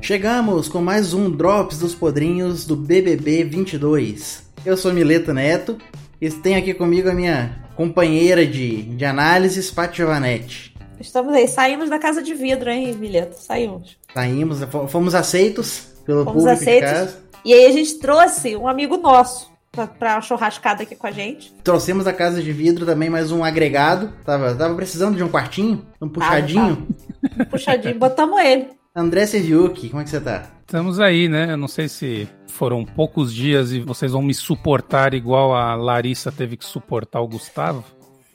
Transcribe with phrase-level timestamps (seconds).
[0.00, 4.42] Chegamos com mais um Drops dos Podrinhos do BBB 22.
[4.66, 5.78] Eu sou Mileta Neto
[6.20, 10.74] e tenho aqui comigo a minha companheira de, de análises, Paty Giovanetti.
[10.98, 13.34] Estamos aí, saímos da casa de vidro, hein, Mileta?
[13.34, 13.96] Saímos.
[14.12, 14.58] Saímos,
[14.88, 17.29] fomos aceitos pelo fomos público aceitos, de casa.
[17.44, 21.52] E aí a gente trouxe um amigo nosso pra, pra churrascada aqui com a gente.
[21.64, 24.12] Trouxemos da casa de vidro também mais um agregado.
[24.24, 26.88] Tava, tava precisando de um quartinho, um puxadinho.
[27.36, 27.44] Tá.
[27.46, 28.68] Puxadinho, botamos ele.
[28.94, 30.50] André Serviuki, como é que você tá?
[30.60, 31.52] Estamos aí, né?
[31.52, 36.30] Eu não sei se foram poucos dias e vocês vão me suportar igual a Larissa
[36.32, 37.84] teve que suportar o Gustavo.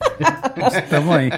[0.82, 1.30] Estamos aí.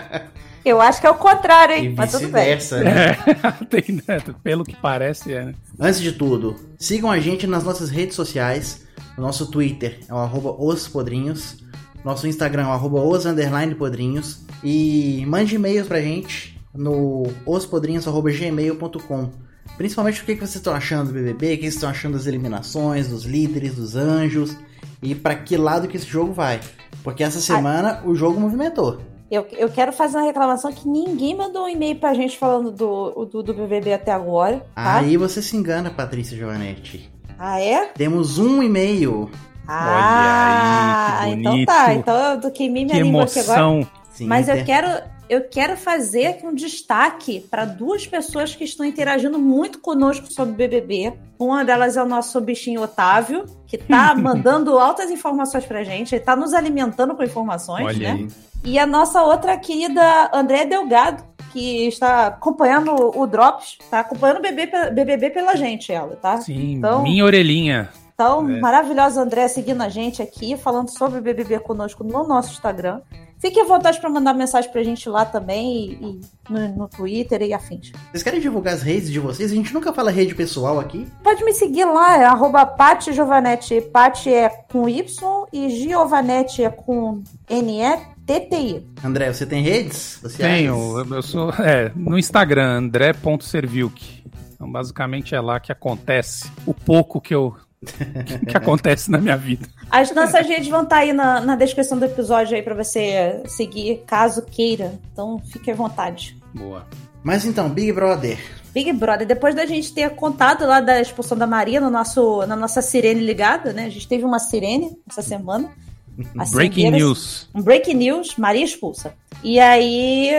[0.68, 1.86] Eu acho que é o contrário, hein?
[1.86, 2.56] E Mas tudo bem.
[2.84, 3.10] né?
[3.10, 4.20] É, tem, né?
[4.42, 5.46] Pelo que parece, é.
[5.46, 5.54] né?
[5.78, 8.86] Antes de tudo, sigam a gente nas nossas redes sociais.
[9.16, 11.56] O nosso Twitter é o arroba ospodrinhos.
[12.04, 14.44] Nosso Instagram é o arroba os underline podrinhos.
[14.62, 19.30] E mande e-mails pra gente no ospodrinhos.gmail.com
[19.76, 22.26] Principalmente o que que vocês estão achando do BBB, o que vocês estão achando das
[22.26, 24.56] eliminações, dos líderes, dos anjos.
[25.00, 26.60] E pra que lado que esse jogo vai.
[27.04, 29.00] Porque essa semana o jogo movimentou.
[29.30, 33.26] Eu, eu quero fazer uma reclamação que ninguém mandou um e-mail pra gente falando do,
[33.26, 34.64] do, do BBB até agora.
[34.74, 34.96] Tá?
[34.96, 37.10] Aí você se engana, Patrícia Giovanetti.
[37.38, 37.86] Ah, é?
[37.94, 39.30] Temos um e-mail.
[39.66, 41.66] Ah, aí, que então bonito.
[41.66, 41.94] tá.
[41.94, 43.58] Então eu do Que língua aqui agora.
[43.60, 43.86] emoção.
[44.12, 44.88] Sim, Mas eu quero,
[45.28, 50.52] eu quero fazer aqui um destaque para duas pessoas que estão interagindo muito conosco sobre
[50.52, 51.12] o BBB.
[51.38, 56.24] Uma delas é o nosso bichinho Otávio, que tá mandando altas informações pra gente, ele
[56.24, 58.20] tá nos alimentando com informações, Olha né?
[58.20, 58.28] aí.
[58.64, 64.42] E a nossa outra querida André Delgado, que está acompanhando o Drops, tá acompanhando o
[64.42, 66.40] BBB, BBB pela gente, ela, tá?
[66.40, 67.88] Sim, Então- minha orelhinha.
[68.14, 68.58] Então, É.
[68.58, 73.00] maravilhosa André seguindo a gente aqui, falando sobre o BBB conosco no nosso Instagram.
[73.40, 76.20] Fique à vontade para mandar mensagem pra gente lá também, e, e
[76.52, 77.92] no, no Twitter e afins.
[78.10, 79.52] Vocês querem divulgar as redes de vocês?
[79.52, 81.06] A gente nunca fala rede pessoal aqui.
[81.22, 83.80] Pode me seguir lá, é arroba Pati Giovanetti.
[83.80, 88.86] Pati é com Y e Giovanetti é com N-E-T-T-I.
[89.04, 90.54] André, você tem redes sociais?
[90.62, 91.50] Tenho, eu- eu sou.
[91.50, 94.24] É, no Instagram, André.servilk.
[94.54, 97.54] Então, basicamente é lá que acontece o pouco que eu.
[97.84, 99.68] Que, que acontece na minha vida.
[99.90, 104.02] As nossas redes vão estar aí na, na descrição do episódio aí para você seguir,
[104.06, 104.98] caso queira.
[105.12, 106.36] Então, fique à vontade.
[106.54, 106.86] Boa.
[107.22, 108.38] Mas então, Big Brother.
[108.72, 112.54] Big Brother, depois da gente ter contado lá da expulsão da Maria no nosso, na
[112.54, 113.86] nossa sirene ligada, né?
[113.86, 115.70] A gente teve uma sirene essa semana.
[116.52, 117.48] Breaking news.
[117.54, 119.14] Um breaking news, Maria expulsa.
[119.42, 120.30] E aí,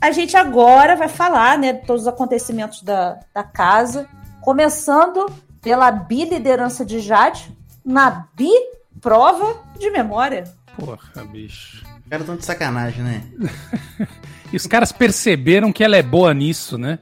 [0.00, 4.06] a gente agora vai falar, né, de todos os acontecimentos da, da casa,
[4.42, 5.26] começando
[5.64, 7.50] pela biliderança de Jade,
[7.84, 10.44] na bi-prova de memória.
[10.78, 11.82] Porra, bicho.
[12.04, 13.22] Os caras tão de sacanagem, né?
[14.52, 17.00] E os caras perceberam que ela é boa nisso, né?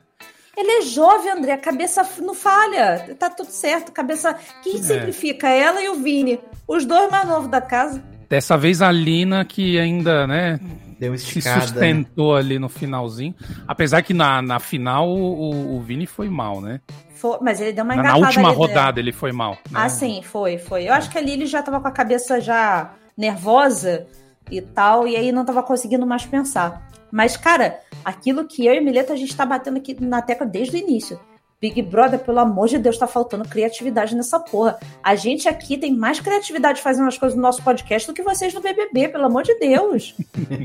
[0.56, 4.34] Ele é jovem, André, a cabeça não falha, tá tudo certo, cabeça...
[4.62, 4.82] Quem É.
[4.82, 5.48] sempre fica?
[5.50, 8.02] Ela e o Vini, os dois mais novos da casa.
[8.26, 10.58] Dessa vez a Lina, que ainda, né,
[10.98, 11.56] Deu uma se esticada.
[11.56, 11.66] né?
[11.66, 13.34] sustentou ali no finalzinho.
[13.68, 16.80] Apesar que na, na final o, o Vini foi mal, né?
[17.22, 19.52] Foi- mas ele deu uma Na, na última ali, rodada ele foi mal.
[19.52, 19.58] né?
[19.72, 20.88] Ah, sim, foi, foi.
[20.88, 24.08] Eu acho que ali ele já tava com a cabeça já nervosa
[24.50, 26.90] e tal, e aí não tava conseguindo mais pensar.
[27.12, 30.44] Mas, cara, aquilo que eu e a Mileta a gente tá batendo aqui na tecla
[30.44, 31.20] desde o início.
[31.60, 34.80] Big Brother, pelo amor de Deus, tá faltando criatividade nessa porra.
[35.00, 38.52] A gente aqui tem mais criatividade fazendo as coisas no nosso podcast do que vocês
[38.52, 40.16] no BBB, pelo amor de Deus.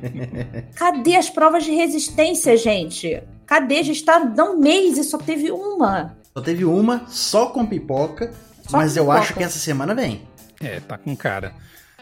[0.75, 3.21] Cadê as provas de resistência, gente?
[3.45, 3.77] Cadê?
[3.77, 6.16] A gente tá há um mês e só teve uma.
[6.37, 8.31] Só teve uma, só com pipoca.
[8.67, 9.19] Só mas com eu pipoca.
[9.19, 10.21] acho que essa semana vem.
[10.61, 11.51] É, tá com cara.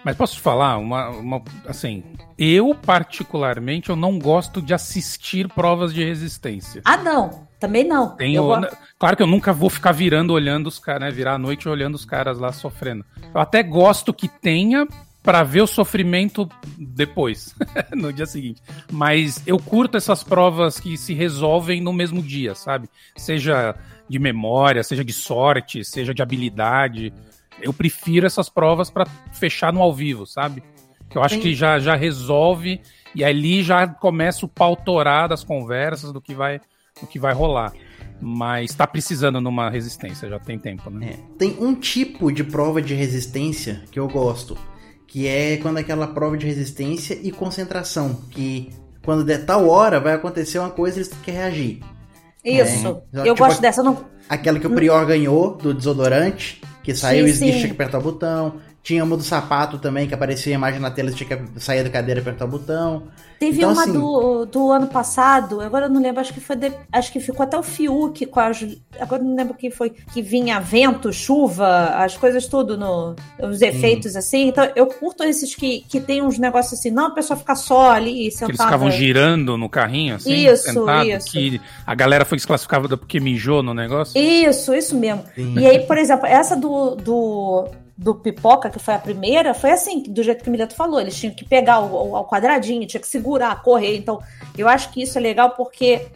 [0.03, 2.03] Mas posso te falar, uma, uma- assim,
[2.37, 6.81] eu particularmente eu não gosto de assistir provas de resistência.
[6.83, 7.47] Ah, não.
[7.61, 8.09] Também não.
[8.17, 8.69] Tenho, Eu vou-
[8.99, 11.11] Claro que eu nunca vou ficar virando olhando os caras, né?
[11.11, 13.05] Virar a noite olhando os caras lá sofrendo.
[13.33, 14.85] Eu até gosto que tenha
[15.25, 17.55] pra ver o sofrimento depois,
[17.93, 18.61] no dia seguinte.
[18.91, 22.87] Mas eu curto essas provas que se resolvem no mesmo dia, sabe?
[23.17, 23.75] Seja
[24.07, 27.11] de memória, seja de sorte, seja de habilidade.
[27.59, 30.61] Eu prefiro essas provas pra fechar no ao vivo, sabe?
[31.09, 32.79] Que eu acho Tem- que já, já resolve
[33.15, 36.59] e ali já começa o pau torar das conversas do que vai,
[37.01, 37.73] do que vai rolar.
[38.21, 41.13] Mas tá precisando numa resistência, já tem tempo, né?
[41.13, 41.37] É.
[41.37, 44.57] Tem um tipo de prova de resistência que eu gosto,
[45.15, 48.69] que é quando aquela prova de resistência e concentração, que
[49.01, 51.79] quando der tal hora vai acontecer uma coisa e eles têm que reagir.
[52.43, 53.01] Isso.
[53.13, 53.19] É.
[53.19, 53.79] Eu Tipo, gosto dessa.
[53.79, 54.05] Eu não...
[54.27, 57.67] Aquela que o Prior ganhou do desodorante, que saiu Sim, e tinha sim.
[57.67, 58.55] que apertar o botão.
[58.85, 61.83] Tinha uma do sapato também, que aparecia a imagem na tela, você tinha que sair
[61.83, 63.07] da cadeira e apertar o botão.
[63.39, 66.55] Teve Então, uma assim- do, do ano passado, agora eu não lembro, acho que foi
[66.55, 68.63] de- acho que ficou até o Fiuk com as.
[68.99, 69.89] Agora eu não lembro quem foi.
[69.89, 73.15] Que vinha vento, chuva, as coisas tudo no.
[73.39, 74.49] Os efeitos assim.
[74.49, 77.89] Então eu curto esses que, que tem uns negócios assim, não a pessoa ficar só
[77.89, 78.51] ali Que sentada.
[78.51, 81.31] eles ficavam girando no carrinho, assim, Isso, sentado, isso.
[81.31, 84.15] que a galera foi desclassificada porque mijou no negócio.
[84.15, 85.23] Isso, isso mesmo.
[85.33, 85.55] Sim.
[85.57, 87.67] E aí, por exemplo, essa do, do,
[87.97, 90.99] do Pipoca, que foi a primeira, foi assim, do jeito que o Mileto falou.
[90.99, 93.95] Eles tinham que pegar o, o, quadradinho, tinha que segurar, correr.
[93.97, 94.21] Então,
[94.57, 96.07] eu acho que isso é legal porque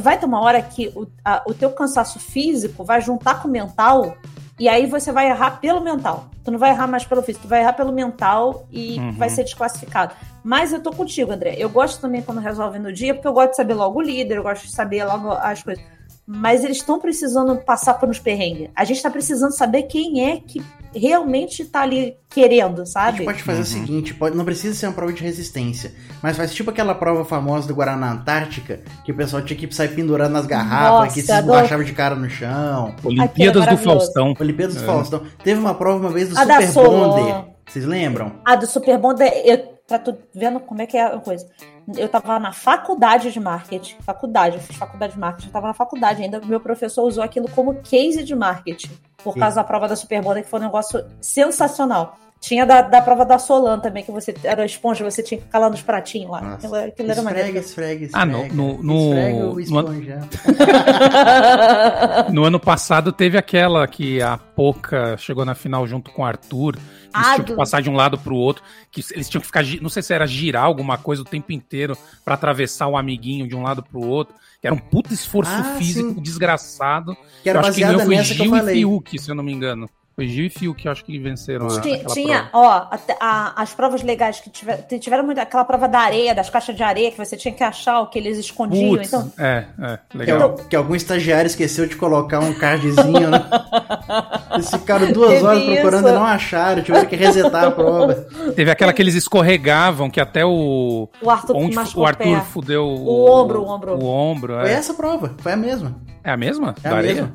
[0.00, 3.50] vai ter uma hora que o, a- o teu cansaço físico vai juntar com o
[3.50, 4.16] mental
[4.58, 6.26] e aí você vai errar pelo mental.
[6.44, 9.12] Tu não vai errar mais pelo físico, tu vai errar pelo mental e Uhum.
[9.12, 10.14] vai ser desclassificado.
[10.42, 11.54] Mas eu tô contigo, André.
[11.56, 14.38] Eu gosto também quando resolve no dia, porque eu gosto de saber logo o líder,
[14.38, 15.84] eu gosto de saber logo as coisas.
[16.26, 18.70] Mas eles estão precisando passar por uns perrengues.
[18.76, 20.62] A gente tá precisando saber quem é que
[20.94, 23.24] realmente tá ali querendo, A gente sabe?
[23.24, 23.62] pode fazer Uhum.
[23.64, 25.92] o seguinte, pode, não precisa ser uma prova de resistência,
[26.22, 29.88] mas faz tipo aquela prova famosa do Guaraná Antártica, que o pessoal tinha que sair
[29.94, 32.94] pendurando nas garrafas, Nossa, que se esborrachava de cara no chão.
[33.02, 33.76] Olimpíadas do.
[33.78, 34.34] Faustão.
[34.38, 34.86] Olimpíadas do É.
[34.86, 35.22] Faustão.
[35.42, 36.88] Teve uma prova uma vez do A Super.
[36.88, 37.44] Bonder.
[37.66, 38.32] Vocês lembram?
[38.44, 39.72] A do Super Bond, eu
[40.04, 41.46] tu vendo como é que é a coisa.
[41.96, 43.96] Eu tava na faculdade de marketing.
[44.02, 46.40] Faculdade, eu fiz faculdade de marketing, eu tava na faculdade ainda.
[46.40, 48.90] Meu professor usou aquilo como case de marketing.
[49.22, 49.40] Por Sim.
[49.40, 52.16] causa da prova da Super Bond, que foi um negócio sensacional.
[52.42, 55.60] Tinha da, da prova da Solan também, que você era esponja, você tinha que ficar
[55.60, 56.40] lá nos pratinhos lá.
[56.40, 56.54] Nossa.
[56.56, 57.58] Aquilo, aquilo era Esfrega, maneiro.
[57.58, 58.10] esfrega, esfrega.
[58.20, 60.20] Ah, no- no- no- Esfrega o no- esponja.
[62.32, 66.74] No ano passado teve aquela que a Poca chegou na final junto com o Arthur.
[66.76, 68.62] Eles Ah, tinham que passar de um lado pro outro.
[68.90, 69.62] Que eles tinham que ficar.
[69.80, 73.54] Não sei se era girar alguma coisa o tempo inteiro pra atravessar o amiguinho de
[73.54, 74.34] um lado pro outro.
[74.60, 76.20] Que era um puta esforço Ah, físico sim.
[76.20, 77.16] desgraçado.
[77.42, 78.74] Que era eu acho que foi nessa que eu Gil e falei.
[78.76, 79.88] Fiuk, se eu não me engano.
[80.14, 82.66] Foi Gil e Fiuk que eu acho que venceram a, Tinha, aquela tinha, prova.
[82.66, 86.50] ó, até a- as provas legais que tiver- tiveram muito aquela prova da areia, das
[86.50, 88.90] caixas de areia, que você tinha que achar o que eles escondiam.
[88.96, 90.42] Putz, Então, é, é, Que, legal.
[90.42, 93.42] al- que algum estagiário esqueceu de colocar um cardzinho, né?
[94.52, 96.14] Eles ficaram duas Teve horas procurando isso.
[96.14, 98.14] e não acharam, tiveram que resetar a prova.
[98.54, 101.08] Teve aquela que eles escorregavam, que até o.
[101.22, 103.94] o Arthur Onde o o Arthur fudeu O ombro, o ombro.
[103.96, 104.72] O ombro, Foi é.
[104.74, 105.96] essa a prova, foi a mesma.
[106.22, 106.74] É a mesma?
[106.84, 107.32] É Da a areia?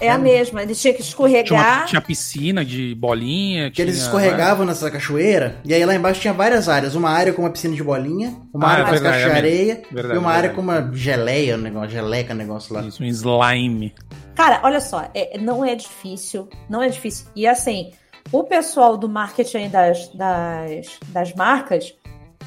[0.00, 1.86] É a mesma, eles tinham que Tinha, uma, escorregar.
[1.86, 3.70] tinha piscina de bolinha.
[3.70, 6.94] Que eles tinha- escorregavam nessa cachoeira, e aí lá embaixo tinha várias áreas.
[6.94, 9.34] Uma área com uma piscina de bolinha, uma Ah, área é com verdade, caixas de
[9.36, 10.54] é areia, Verdade, e uma área verdade.
[10.56, 12.80] com uma geleia, um negócio, geleca, um negócio lá.
[12.82, 13.94] Isso, um slime.
[14.34, 17.26] Cara, olha só, é- não é difícil, não é difícil.
[17.36, 17.90] E assim,
[18.32, 21.92] o pessoal do marketing das, das, das marcas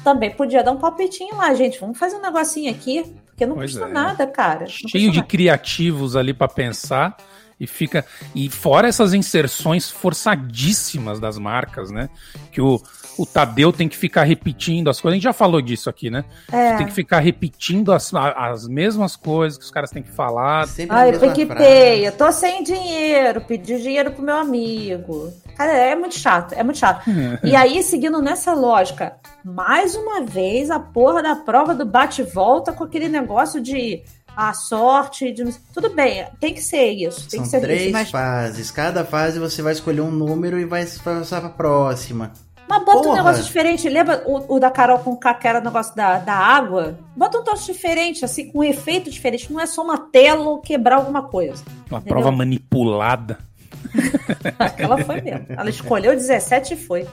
[0.02, 1.78] também podia dar um palpitinho lá, gente.
[1.78, 3.92] Vamos fazer um negocinho aqui, porque não Pois custa é.
[3.92, 4.60] nada, cara.
[4.60, 5.28] Não Cheio de nada.
[5.28, 7.16] criativos ali pra pensar.
[7.58, 8.04] E fica.
[8.34, 12.08] E fora essas inserções forçadíssimas das marcas, né?
[12.50, 12.80] Que o,
[13.16, 15.14] o Tadeu tem que ficar repetindo as coisas.
[15.14, 16.24] A gente já falou disso aqui, né?
[16.50, 16.76] É.
[16.76, 20.66] Tem que ficar repetindo as, as mesmas coisas que os caras têm que falar.
[20.66, 25.32] Sempre Ai, mesma PicPay, eu tô sem dinheiro, pedi dinheiro pro meu amigo.
[25.56, 27.08] Cara, é muito chato, é muito chato.
[27.42, 32.84] e aí, seguindo nessa lógica, mais uma vez a porra da prova do bate-volta com
[32.84, 34.02] aquele negócio de
[34.36, 35.44] a sorte, de...
[35.72, 38.70] tudo bem, tem que ser isso, tem São que ser três isso, mas, fases.
[38.70, 42.32] Cada fase você vai escolher um número e vai passar pra próxima.
[42.68, 43.16] mas bota um Porra.
[43.16, 43.88] negócio diferente.
[43.88, 46.98] Lembra o, o da Carol com K, que era o negócio da, da água?
[47.16, 49.52] Bota um troço diferente, assim, com um efeito diferente.
[49.52, 51.62] Não é só uma tela ou quebrar alguma coisa.
[51.90, 52.14] Uma Entendeu?
[52.14, 53.38] prova manipulada.
[54.78, 55.46] Ela foi mesmo.
[55.48, 57.06] Ela escolheu 17 e foi.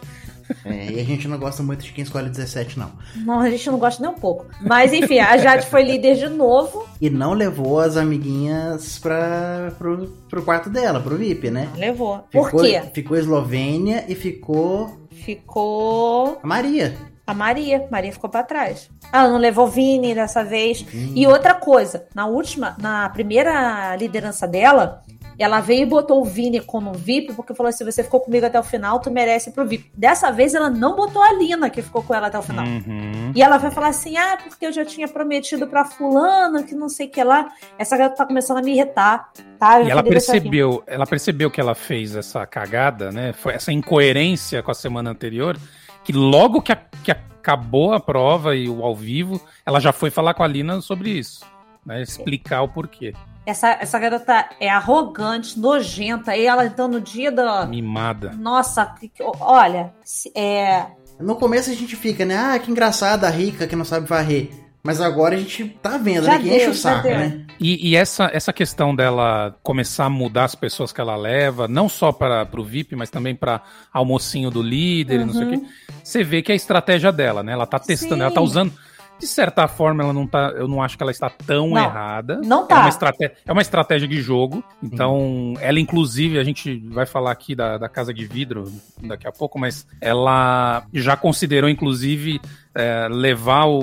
[0.65, 2.91] É, e a gente não gosta muito de quem escolhe 17, não.
[3.15, 4.45] Não, a gente não gosta nem um pouco.
[4.61, 6.85] Mas enfim, a Jade foi líder de novo.
[6.99, 11.69] E não levou as amiguinhas pra, pro, pro quarto dela, pro VIP, né?
[11.75, 12.19] Levou.
[12.31, 12.81] Por Ficou- quê?
[12.93, 16.95] Ficou Eslovênia e ficou Ficou a Maria.
[17.31, 17.87] A Maria.
[17.89, 18.89] Maria ficou pra trás.
[19.11, 20.85] Ela não levou Vini dessa vez.
[20.93, 21.13] Hum.
[21.15, 25.01] E outra coisa, na última, na primeira liderança dela,
[25.43, 28.59] ela veio e botou o Vini como VIP, porque falou assim: você ficou comigo até
[28.59, 29.91] o final, tu merece ir pro VIP.
[29.95, 32.65] Dessa vez ela não botou a Lina, que ficou com ela até o final.
[32.65, 33.31] Uhum.
[33.35, 36.89] E ela vai falar assim: ah, porque eu já tinha prometido pra fulana, que não
[36.89, 37.51] sei o que lá.
[37.77, 39.79] Essa garota tá começando a me irritar, tá?
[39.79, 43.33] Eu E ela percebeu, ela percebeu que ela fez essa cagada, né?
[43.33, 45.57] Foi essa incoerência com a semana anterior,
[46.03, 50.09] que logo que, a- que acabou a prova e o ao vivo, ela já foi
[50.09, 51.43] falar com a Lina sobre isso,
[51.85, 52.01] né?
[52.01, 53.13] Explicar o porquê.
[53.45, 56.35] Essa, essa garota é arrogante, nojenta.
[56.37, 57.65] E ela, então, no dia da.
[57.65, 58.31] Mimada.
[58.33, 60.85] Nossa, que- que- olha, se- é.
[61.19, 62.35] No começo a gente fica, né?
[62.37, 64.49] Ah, que engraçada a rica que não sabe varrer.
[64.83, 66.37] Mas agora a gente tá vendo, Já né?
[66.39, 67.17] Que deu, enche o saco, deu.
[67.17, 67.41] né?
[67.59, 71.87] E, e essa, essa questão dela começar a mudar as pessoas que ela leva, não
[71.87, 73.61] só para o VIP, mas também para
[73.93, 75.61] almocinho do líder e não sei o quê,
[76.03, 77.51] você vê que é a estratégia dela, né?
[77.51, 78.21] Ela tá testando, Sim.
[78.21, 78.73] ela tá usando.
[79.21, 80.49] De certa forma, ela não tá.
[80.55, 82.41] Eu não acho que ela está tão Não, errada.
[82.43, 82.79] não É tá.
[82.79, 84.63] uma, estratégia, é uma estratégia de jogo.
[84.81, 88.71] Então, ela, inclusive, a gente vai falar aqui da, da Casa de Vidro
[89.03, 92.41] daqui a pouco, mas ela já considerou, inclusive,
[92.73, 93.79] é, levar o,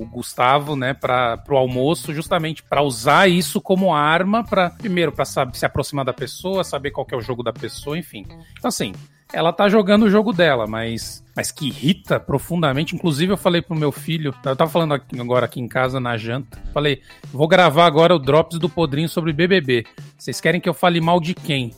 [0.00, 5.24] o- Gustavo, né, para o almoço, justamente para usar isso como arma para primeiro para
[5.24, 8.26] se aproximar da pessoa, saber qual é o jogo da pessoa, enfim.
[8.58, 8.92] Então assim,
[9.32, 12.96] ela tá jogando o jogo dela, mas mas que irrita profundamente.
[12.96, 16.16] Inclusive eu falei pro meu filho, eu tava falando aqui- agora aqui em casa na
[16.16, 17.00] janta, falei,
[17.32, 19.84] vou gravar agora o drops do Podrinho sobre BBB.
[20.16, 21.70] Vocês querem que eu fale mal de quem?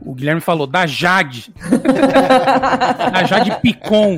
[0.00, 1.52] O Guilherme falou da Jade.
[3.12, 4.16] da Jade Picon.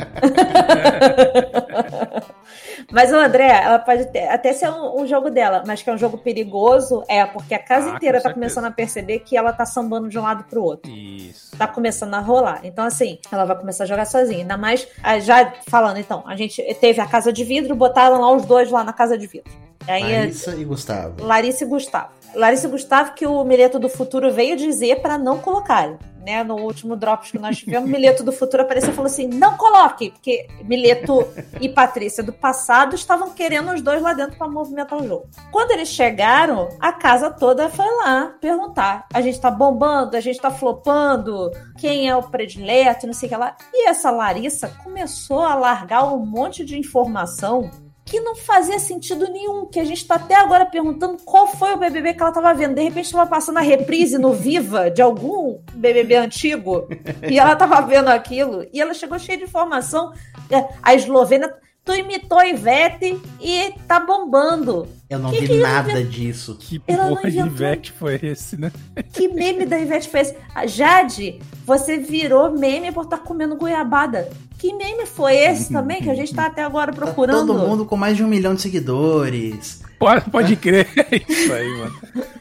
[2.92, 5.92] Mas o André, ela pode ter- até ser um, um jogo dela, mas que é
[5.92, 8.34] um jogo perigoso, é porque a casa Ah, inteira com tá certeza.
[8.34, 10.90] começando a perceber que ela tá sambando de um lado pro outro.
[10.90, 11.56] Isso.
[11.56, 12.60] Tá começando a rolar.
[12.64, 14.40] Então, assim, ela vai começar a jogar sozinha.
[14.40, 18.32] Ainda mais, ah, já falando, então, a gente teve a casa de vidro, botaram lá
[18.32, 19.52] os dois lá na casa de vidro.
[19.86, 21.24] Aí, Larissa e Gustavo.
[21.24, 22.10] Larissa e Gustavo.
[22.34, 25.98] Larissa e Gustavo, que o Mileto do Futuro veio dizer para não colocarem.
[26.20, 29.26] Né, no último Drops que nós tivemos, o Mileto do Futuro apareceu e falou assim:
[29.26, 31.26] não coloque, porque Mileto
[31.58, 35.26] e Patrícia do passado estavam querendo os dois lá dentro para movimentar o jogo.
[35.50, 40.38] Quando eles chegaram, a casa toda foi lá perguntar: a gente tá bombando, a gente
[40.38, 43.56] tá flopando, quem é o predileto, não sei o que lá.
[43.72, 47.70] E essa Larissa começou a largar um monte de informação
[48.10, 51.76] que não fazia sentido nenhum, que a gente tá até agora perguntando qual foi o
[51.76, 52.74] BBB que ela tava vendo.
[52.74, 56.88] De repente tava passando a reprise no Viva de algum BBB antigo
[57.30, 60.12] e ela tava vendo aquilo e ela chegou cheia de informação.
[60.50, 61.54] É, A Eslovênia,
[61.90, 64.86] tu imitou a Ivete e tá bombando.
[65.08, 66.56] Eu não Que vi que nada disso.
[66.58, 67.38] Que porra de.
[67.38, 68.70] Ivete foi esse, né?
[69.12, 70.36] Que meme da Ivete foi esse?
[70.54, 74.30] A Jade, você virou meme por estar comendo goiabada.
[74.58, 77.46] Que meme foi esse também que a gente tá até agora Tá procurando?
[77.46, 79.82] todo mundo com mais de um milhão de seguidores.
[79.98, 80.86] Pode, pode crer.
[80.96, 82.00] É isso aí, mano.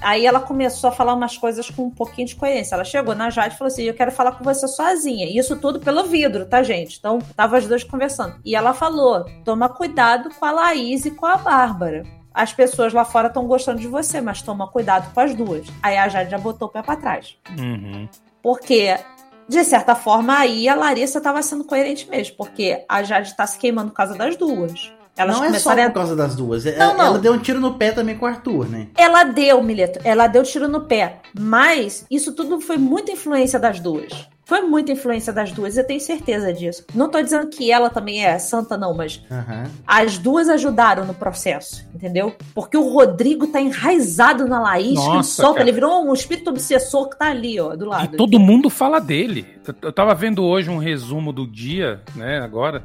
[0.00, 2.74] Aí ela começou a falar umas coisas com um pouquinho de coerência.
[2.74, 5.26] Ela chegou na Jade e falou assim: Eu quero falar com você sozinha.
[5.28, 6.98] Isso tudo pelo vidro, tá, gente?
[6.98, 8.36] Então, tava as duas conversando.
[8.44, 12.04] E ela falou: Toma cuidado com a Laís e com a Bárbara.
[12.36, 15.66] As pessoas lá fora estão gostando de você, mas toma cuidado com as duas.
[15.82, 17.34] Aí a Jade já botou o pé pra trás.
[17.58, 18.06] Uhum.
[18.42, 18.94] Porque,
[19.48, 22.36] de certa forma, aí a Larissa tava sendo coerente mesmo.
[22.36, 24.92] Porque a Jade tá se queimando por causa das duas.
[25.16, 26.66] Elas não é só começaram a por causa das duas.
[26.66, 27.04] É- Não, não.
[27.06, 28.88] Ela deu um tiro no pé também com o Arthur, né?
[28.96, 31.20] Ela deu, Mileto, ela deu tiro no pé.
[31.38, 34.28] Mas isso tudo foi muita influência das duas.
[34.44, 36.84] Foi muita influência das duas, eu tenho certeza disso.
[36.94, 39.64] Não tô dizendo que ela também é santa, não, mas Aham.
[39.84, 42.32] as duas ajudaram no processo, entendeu?
[42.54, 45.64] Porque o Rodrigo tá enraizado na Laís, que ele Nossa, solta, cara.
[45.64, 48.14] ele virou um espírito obsessor que tá ali, ó, do lado.
[48.14, 49.44] E todo mundo fala dele.
[49.66, 52.84] Eu, eu tava vendo hoje um resumo do dia, né, agora.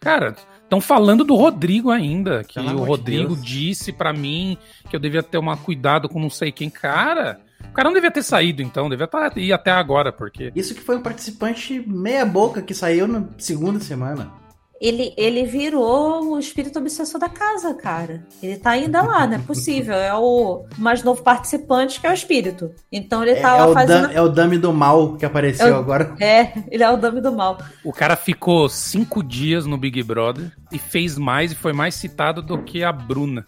[0.00, 0.34] Cara,
[0.74, 3.44] estão falando do Rodrigo ainda, que Pelo o Rodrigo Deus.
[3.44, 6.68] disse pra mim que eu devia ter uma cuidado com não sei quem.
[6.68, 10.74] Cara, o cara não devia ter saído então, devia tá, ir até agora, porque Isso
[10.74, 14.43] que foi um participante meia boca que saiu na segunda semana.
[14.80, 18.22] Ele, ele virou o espírito obsessor da casa, cara.
[18.42, 19.94] Ele tá ainda lá, não é possível.
[19.94, 22.70] É o mais novo participante que é o espírito.
[22.92, 24.08] Então ele É, tá é lá o fazendo.
[24.08, 26.14] dam- é o Dummy do Mal que apareceu É o- agora.
[26.20, 27.58] É, ele é o dame do mal.
[27.84, 32.42] o cara ficou cinco dias no Big Brother e fez mais e foi mais citado
[32.42, 33.44] do que a Bruna.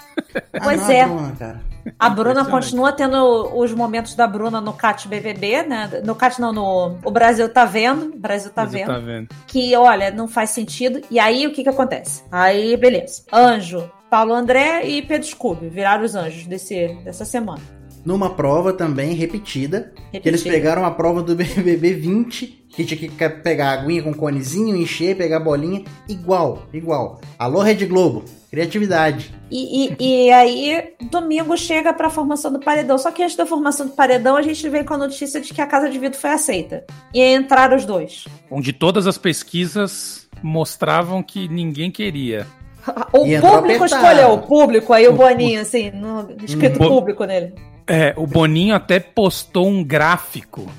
[0.62, 1.04] Pois não, é.
[1.06, 1.60] Bruna, cara.
[1.98, 3.16] A Bruna continua tendo
[3.56, 6.02] os momentos da Bruna no Cat BBB, né?
[6.04, 8.86] No Cat não, no O Brasil tá vendo, o Brasil tá Mas vendo.
[8.86, 9.28] Tá vendo?
[9.46, 11.00] Que, olha, não faz sentido.
[11.10, 12.22] E aí, o que que acontece?
[12.30, 13.22] Aí, beleza.
[13.32, 17.60] Anjo, Paulo André e Pedro Scooby viraram os anjos desse, dessa semana.
[18.04, 23.28] Numa prova também repetida, que eles pegaram a prova do BBB 20, que tinha que
[23.42, 27.20] pegar a aguinha com conezinho, encher, pegar a bolinha, igual, igual.
[27.36, 29.34] Alô, Rede Globo, criatividade.
[29.50, 29.96] E, e-
[30.26, 32.96] e aí, domingo chega pra formação do paredão.
[32.96, 35.60] Só que antes da formação do paredão, a gente vem com a notícia de que
[35.60, 36.84] a Casa de Vidro foi aceita.
[37.12, 38.24] E aí entraram os dois.
[38.48, 42.46] Onde todas as pesquisas mostravam que ninguém queria.
[43.12, 47.54] O E público escolheu, o público, aí o Boninho, assim, no, escrito Bo- público nele.
[47.86, 50.70] É, o Boninho até postou um gráfico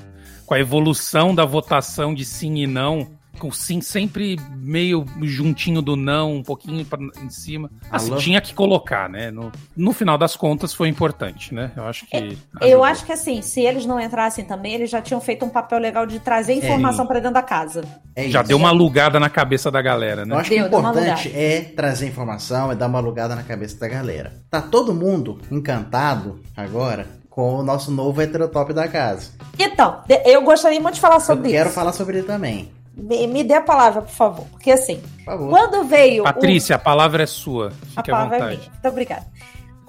[0.46, 3.17] com a evolução da votação de sim e não
[3.52, 7.70] sim sempre meio juntinho do não, um pouquinho pra, em cima.
[7.90, 8.20] Assim, Alô?
[8.20, 9.30] tinha que colocar, né?
[9.30, 11.70] No, no final das contas foi importante, né?
[11.76, 12.16] Eu acho que.
[12.16, 12.84] Eu ajudou.
[12.84, 16.06] acho que assim, se eles não entrassem também, eles já tinham feito um papel legal
[16.06, 17.84] de trazer informação pra dentro da casa.
[18.14, 18.48] É Já isso.
[18.48, 20.36] deu uma alugada na cabeça da galera, Eu né?
[20.36, 23.42] acho que o Deu, deu uma importante é trazer informação e dar uma alugada na
[23.42, 24.32] cabeça da galera.
[24.50, 29.30] Tá todo mundo encantado agora com o nosso novo heterotop da casa.
[29.56, 31.74] Então, eu gostaria muito de falar Eu sobre quero isso.
[31.74, 32.72] falar sobre ele também.
[32.98, 34.46] Me, me dê a palavra, por favor.
[34.50, 35.48] Porque assim, Por favor.
[35.50, 36.22] quando veio.
[36.22, 37.68] o- Patrícia, a palavra é sua.
[37.68, 37.70] A
[38.02, 38.56] Fique à palavra é vontade.
[38.58, 38.70] minha.
[38.72, 39.26] Muito obrigada.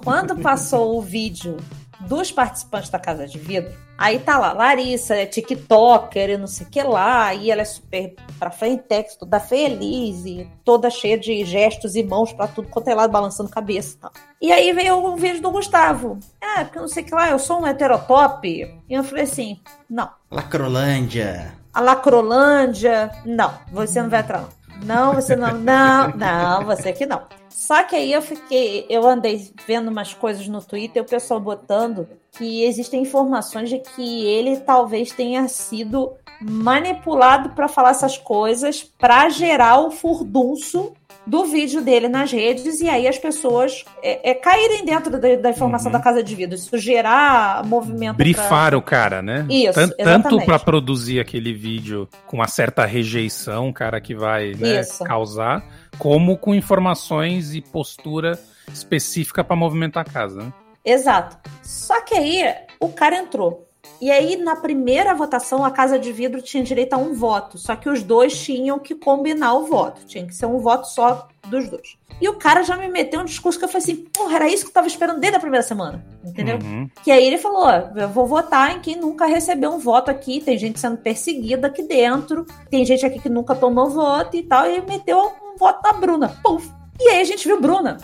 [0.04, 1.56] Quando passou o vídeo
[2.00, 6.66] dos participantes da Casa de Vidro, aí tá lá, Larissa é TikToker e não sei
[6.66, 8.84] o que lá, e ela é super pra frente,
[9.18, 13.50] toda feliz e toda cheia de gestos e mãos pra tudo quanto é lado, balançando
[13.50, 14.12] cabeça e tal.
[14.40, 16.18] E aí veio o vídeo do Gustavo.
[16.40, 18.48] É, porque não sei o que lá, eu sou um heterotop.
[18.48, 20.08] E eu falei assim, não.
[20.30, 21.52] Lacrolândia.
[21.72, 24.48] A Lacrolândia, não, você não vai entrar,
[24.84, 25.14] não.
[25.14, 27.22] Você não, não, não, você aqui não.
[27.48, 32.08] Só que aí eu fiquei, eu andei vendo umas coisas no Twitter, o pessoal botando
[32.32, 39.28] que existem informações de que ele talvez tenha sido manipulado para falar essas coisas para
[39.28, 40.94] gerar o furdunço
[41.26, 45.50] do vídeo dele nas redes e aí as pessoas é, é, caírem dentro da, da
[45.50, 45.98] informação Uhum.
[45.98, 46.56] da Casa de Vidro.
[46.56, 48.16] Isso gerar movimento.
[48.16, 49.46] pra- Brifar o cara, né?
[49.48, 54.82] Isso, Tan- Tanto pra produzir aquele vídeo com uma certa rejeição, cara, que vai né,
[55.04, 55.62] causar,
[55.98, 58.38] como com informações e postura
[58.72, 60.52] específica pra movimentar a casa, né?
[60.84, 61.36] Exato.
[61.62, 62.44] Só que aí
[62.80, 63.69] o cara entrou.
[64.00, 67.58] E aí, na primeira votação, a Casa de Vidro tinha direito a um voto.
[67.58, 70.06] Só que os dois tinham que combinar o voto.
[70.06, 71.98] Tinha que ser um voto só dos dois.
[72.20, 74.64] E o cara já me meteu um discurso que eu falei assim: porra, era isso
[74.64, 76.04] que eu tava esperando desde a primeira semana.
[76.24, 76.58] Entendeu?
[76.62, 76.88] Uhum.
[77.02, 80.40] Que aí ele falou: ó, eu vou votar em quem nunca recebeu um voto aqui.
[80.40, 82.46] Tem gente sendo perseguida aqui dentro.
[82.70, 84.66] Tem gente aqui que nunca tomou voto e tal.
[84.66, 86.28] E meteu um voto na Bruna.
[86.42, 86.70] Puf.
[86.98, 87.98] E aí a gente viu Bruna.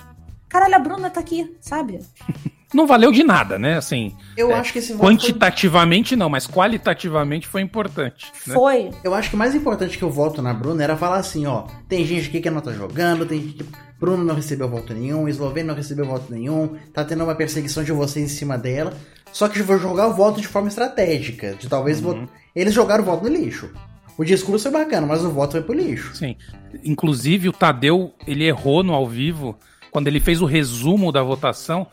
[0.48, 2.00] Caralho, a Bruna tá aqui, sabe?
[2.74, 3.76] Não valeu de nada, né?
[3.76, 8.26] Assim, Eu É, acho que esse voto foi- quantitativamente não, mas qualitativamente foi importante.
[8.46, 8.54] né?
[8.54, 8.90] Foi.
[9.04, 11.64] Eu acho que o mais importante que o voto na Bruna era falar assim, ó,
[11.88, 13.64] tem gente aqui que não tá jogando, tem gente que
[13.98, 17.92] Bruno não recebeu voto nenhum, Eslovênia não recebeu voto nenhum, tá tendo uma perseguição de
[17.92, 18.92] vocês em cima dela.
[19.32, 22.26] Só que vou jogar o voto de forma estratégica, de talvez Uhum.
[22.54, 23.70] eles jogaram o voto no lixo.
[24.18, 26.14] O discurso é bacana, mas o voto foi pro lixo.
[26.16, 26.36] Sim.
[26.84, 29.56] Inclusive, o Tadeu, ele errou no ao vivo,
[29.90, 31.86] quando ele fez o resumo da votação,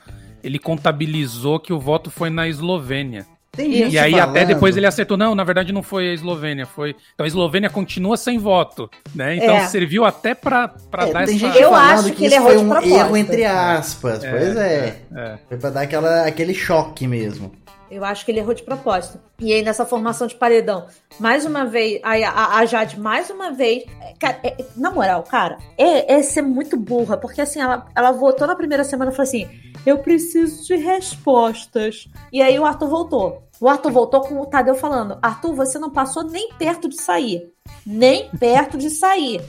[0.44, 3.26] ele contabilizou que o voto foi na Eslovênia.
[3.56, 6.14] Tem gente E aí até falando- depois ele acertou, não, na verdade não foi a
[6.14, 6.96] Eslovênia, foi...
[7.14, 9.36] Então a Eslovênia continua sem voto, né?
[9.36, 9.68] Então É.
[9.68, 11.34] serviu até pra, pra É, dar essa...
[11.38, 14.20] gente Eu acho que, que ele isso errou foi de um erro entre aspas.
[14.26, 15.02] pois é.
[15.16, 15.38] é.
[15.48, 17.52] Foi pra dar aquela, aquele choque mesmo.
[17.94, 19.20] Eu acho que ele errou de propósito.
[19.40, 20.88] E aí, nessa formação de paredão,
[21.20, 23.84] mais uma vez, a, a Jade, mais uma vez.
[24.02, 27.86] é, cara, é- é- na moral, cara, é, é ser muito burra, porque assim, ela,
[27.96, 29.48] ela votou na primeira semana e falou assim:
[29.86, 32.08] eu preciso de respostas.
[32.32, 33.44] E aí o Arthur voltou.
[33.62, 37.52] O Arthur voltou com o Tadeu falando: Arthur, você não passou nem perto de sair.
[37.86, 39.42] Nem perto de sair.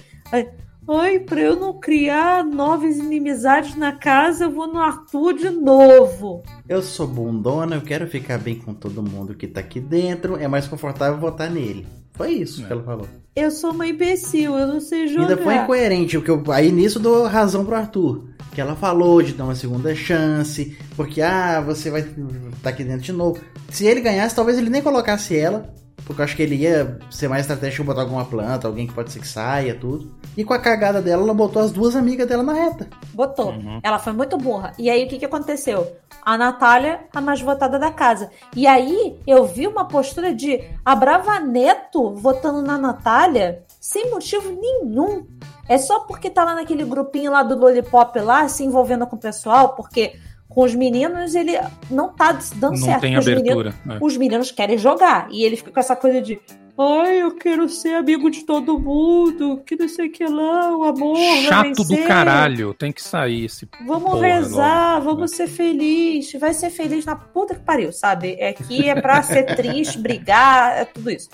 [0.88, 6.42] Ai, pra eu não criar novas inimizades na casa, eu vou no Arthur de novo.
[6.68, 10.37] Eu sou bundona, eu quero ficar bem com todo mundo que tá aqui dentro.
[10.37, 11.87] É mais confortável votar nele.
[12.12, 12.66] Foi isso É.
[12.66, 13.09] que ela falou.
[13.35, 15.23] Eu sou uma imbecil, eu não sei jogar.
[15.31, 18.27] Ainda foi incoerente, porque eu, aí nisso dou razão pro Arthur.
[18.53, 23.03] Que ela falou de dar uma segunda chance, porque ah, você vai estar aqui dentro
[23.03, 23.40] de novo.
[23.70, 27.29] Se ele ganhasse, talvez ele nem colocasse ela, porque eu acho que ele ia ser
[27.29, 30.14] mais estratégico botar alguma planta, alguém que pode ser que saia, tudo.
[30.37, 32.88] E com a cagada dela, ela botou as duas amigas dela na reta.
[33.12, 33.51] Botou.
[33.51, 33.81] Uhum.
[33.83, 34.73] Ela foi muito burra.
[34.79, 35.97] E aí, o que, que aconteceu?
[36.23, 38.31] A Natália, a mais votada da casa.
[38.55, 44.51] E aí, eu vi uma postura de a Brava Neto votando na Natália sem motivo
[44.51, 45.27] nenhum.
[45.69, 49.21] É só porque tá lá naquele grupinho lá do Lollipop lá, se envolvendo com o
[49.21, 50.19] pessoal, porque
[50.55, 51.59] com os meninos ele
[51.90, 53.01] não tá dando Não certo.
[53.01, 53.75] tem os meninos- abertura.
[53.85, 53.99] né?
[54.01, 55.27] os meninos querem jogar.
[55.31, 56.40] E ele fica com essa coisa de.
[56.77, 60.83] Ai, eu quero ser amigo de todo mundo, que não sei o que lá, o
[60.83, 61.17] amor.
[61.49, 63.69] Chato do caralho, tem que sair esse.
[63.87, 65.05] Vamos Porra, rezar, logo.
[65.14, 66.40] vamos ser felizes.
[66.40, 68.43] Vai ser feliz na puta que pariu, sabe?
[68.43, 71.29] Aqui é pra ser triste, brigar, é tudo isso.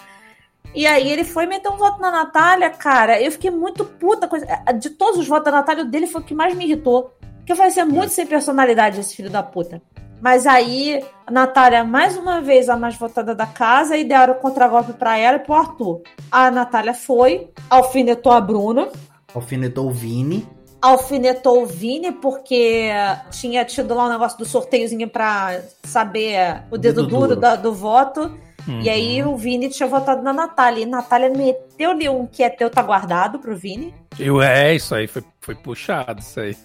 [0.74, 3.20] E aí ele foi meter um voto na Natália, cara.
[3.20, 4.36] Eu fiquei muito puta com.
[4.78, 7.14] De todos os votos da Natália, o dele foi o que mais me irritou.
[7.50, 9.82] Porque vai ser muito sem personalidade esse filho da puta.
[10.20, 14.92] Mas aí, a Natália, mais uma vez, a mais votada da casa, e deram contragolpe
[14.92, 16.00] pra ela e pro Arthur.
[16.30, 18.86] A Natália foi, alfinetou a Bruna,
[19.34, 20.46] Alfinetou o Vini.
[20.80, 22.88] alfinetou o Vini porque
[23.32, 27.40] tinha tido lá um negócio do sorteiozinho pra saber o dedo, Dedo duro, duro.
[27.40, 28.32] da- do voto.
[28.68, 28.80] Uhum.
[28.82, 30.82] E aí o Vini tinha votado na Natália.
[30.82, 33.92] E Natália meteu-lhe um que é teu, tá guardado pro Vini.
[34.18, 36.56] Eu, é, isso aí foi, foi puxado, isso aí.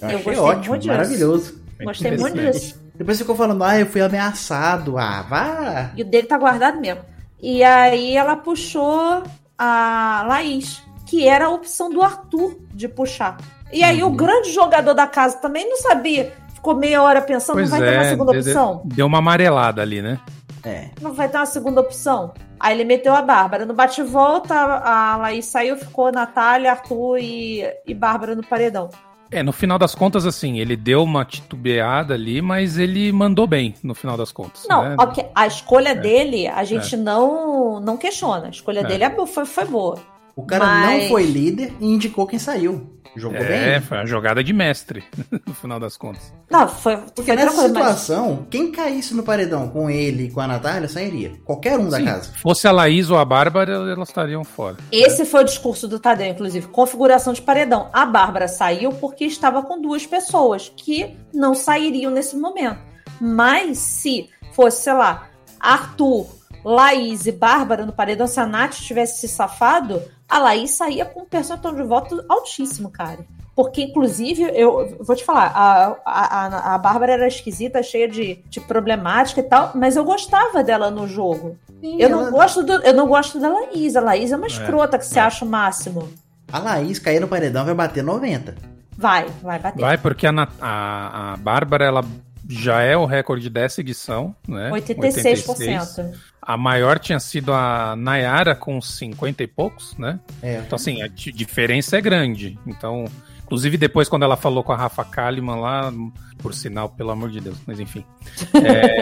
[0.00, 1.62] Eu, eu gostei ótimo, muito maravilhoso.
[1.82, 2.82] Gostei muito disso.
[2.94, 4.96] Depois ficou falando, ah, eu fui ameaçado.
[4.96, 5.90] Ah, vá.
[5.96, 7.02] E o dele tá guardado mesmo.
[7.42, 9.22] E aí ela puxou
[9.58, 13.36] a Laís, que era a opção do Arthur de puxar.
[13.72, 14.10] E aí uhum.
[14.10, 16.32] o grande jogador da casa também não sabia.
[16.54, 18.82] Ficou meia hora pensando, pois não vai é, ter uma segunda opção?
[18.84, 20.18] Deu uma amarelada ali, né?
[20.64, 20.88] É.
[21.02, 22.32] Não vai ter uma segunda opção.
[22.64, 23.66] Aí ele meteu a Bárbara.
[23.66, 28.88] No bate-volta, a Laís saiu, ficou Natália, Arthur e, e Bárbara no paredão.
[29.30, 33.74] É, no final das contas, assim, ele deu uma titubeada ali, mas ele mandou bem
[33.82, 34.64] no final das contas.
[34.66, 34.96] Não, né?
[34.98, 35.26] okay.
[35.34, 35.94] a escolha é.
[35.94, 36.96] dele, a gente é.
[36.96, 38.46] não, não questiona.
[38.46, 38.84] A escolha é.
[38.84, 39.98] dele é foi, foi boa.
[40.34, 41.02] O cara mas...
[41.02, 42.98] não foi líder e indicou quem saiu.
[43.16, 43.56] Jogou é, bem.
[43.56, 45.04] É, foi uma jogada de mestre,
[45.46, 46.32] no final das contas.
[46.50, 46.96] Não, foi.
[46.96, 48.48] Porque foi nessa situação, mas...
[48.50, 51.32] quem caísse no paredão com ele e com a Natália sairia.
[51.44, 52.32] Qualquer um da Sim, casa.
[52.42, 54.76] Fosse a Laís ou a Bárbara, elas estariam fora.
[54.90, 56.66] Esse foi o discurso do Tadeu, inclusive.
[56.68, 57.88] Configuração de paredão.
[57.92, 62.78] A Bárbara saiu porque estava com duas pessoas que não sairiam nesse momento.
[63.20, 65.28] Mas se fosse, sei lá,
[65.60, 66.26] Arthur,
[66.64, 71.20] Laís e Bárbara no paredão, se a Nath tivesse se safado, a Laís saía com
[71.20, 73.26] um percentual de voto altíssimo, cara.
[73.54, 78.60] Porque, inclusive, eu vou te falar, a, a, a Bárbara era esquisita, cheia de, de
[78.60, 81.56] problemática e tal, mas eu gostava dela no jogo.
[81.80, 82.24] Sim, eu, ela...
[82.24, 83.94] não gosto do, eu não gosto da Laís.
[83.94, 85.06] A Laís é uma é, escrota que é.
[85.06, 86.08] você acha o máximo.
[86.52, 88.56] A Laís cair no paredão vai bater 90.
[88.96, 89.80] Vai, vai bater.
[89.80, 92.04] Vai, porque a, a, a Bárbara, ela
[92.48, 94.70] já é o recorde dessa edição, né?
[94.70, 95.48] 86%.
[95.48, 96.34] 86.
[96.40, 100.20] A maior tinha sido a Nayara com 50 e poucos, né?
[100.42, 100.58] É.
[100.58, 102.58] Então, assim, a diferença é grande.
[102.66, 103.06] Então,
[103.42, 105.92] inclusive depois quando ela falou com a Rafa Kalimann lá,
[106.38, 108.04] por sinal, pelo amor de Deus, mas enfim.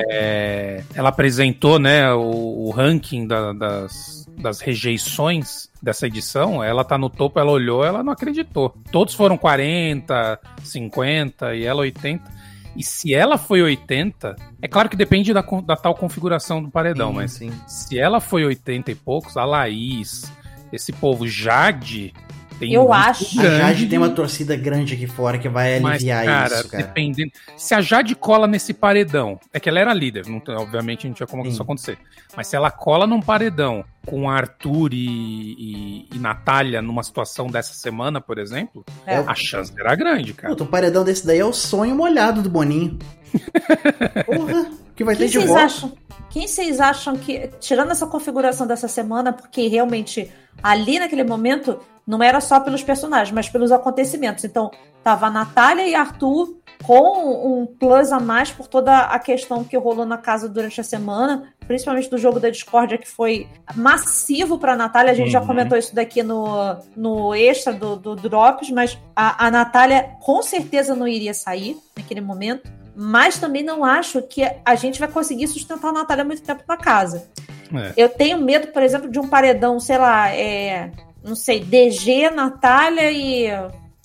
[0.09, 6.97] é, ela apresentou, né, o, o ranking da, das, das rejeições dessa edição, ela tá
[6.97, 8.73] no topo, ela olhou, ela não acreditou.
[8.93, 12.42] Todos foram 40, 50 e ela 80.
[12.77, 17.11] E se ela foi 80, é claro que depende da, da tal configuração do paredão,
[17.11, 17.53] sim, mas sim.
[17.67, 20.33] se ela foi 80 e poucos, a Laís,
[20.73, 22.15] esse povo Jade,
[22.63, 23.37] tem eu um acho.
[23.37, 26.69] Grande, a Jade tem uma torcida grande aqui fora que vai aliviar mas, cara, isso,
[26.69, 26.85] cara.
[26.85, 27.33] Dependendo.
[27.57, 31.27] Se a Jade cola nesse paredão, é que ela era líder, não, obviamente não tinha
[31.27, 31.49] como Sim.
[31.51, 31.99] isso acontecer.
[32.37, 35.92] Mas se ela cola num paredão com Arthur e, e, e
[36.23, 39.17] Natália numa situação dessa semana, por exemplo, é.
[39.17, 40.55] a chance era grande, cara.
[40.55, 42.99] Puta, um paredão desse daí é o sonho molhado do Boninho.
[44.25, 45.53] Porra, que vai Quem ter de.
[45.53, 45.93] Acham,
[46.31, 50.31] quem vocês acham que, tirando essa configuração dessa semana, porque realmente
[50.63, 54.45] ali naquele momento não era só pelos personagens, mas pelos acontecimentos.
[54.45, 54.71] Então,
[55.03, 59.77] tava a Natália e Arthur com um plus a mais por toda a questão que
[59.77, 64.77] rolou na casa durante a semana, principalmente do jogo da discórdia, que foi massivo para
[64.77, 65.13] Natália.
[65.13, 65.33] A gente uhum.
[65.33, 70.43] já comentou isso daqui no, no extra do, do Drops, mas a, a Natália com
[70.43, 72.71] certeza não iria sair naquele momento.
[72.95, 76.77] Mas também não acho que a gente vai conseguir sustentar a Natália muito tempo na
[76.77, 77.27] casa.
[77.75, 77.95] É.
[77.97, 80.91] Eu tenho medo, por exemplo, de um paredão, sei lá, é,
[81.25, 83.49] não sei, DG, Natália e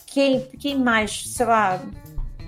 [0.06, 1.82] quem, quem mais, sei lá.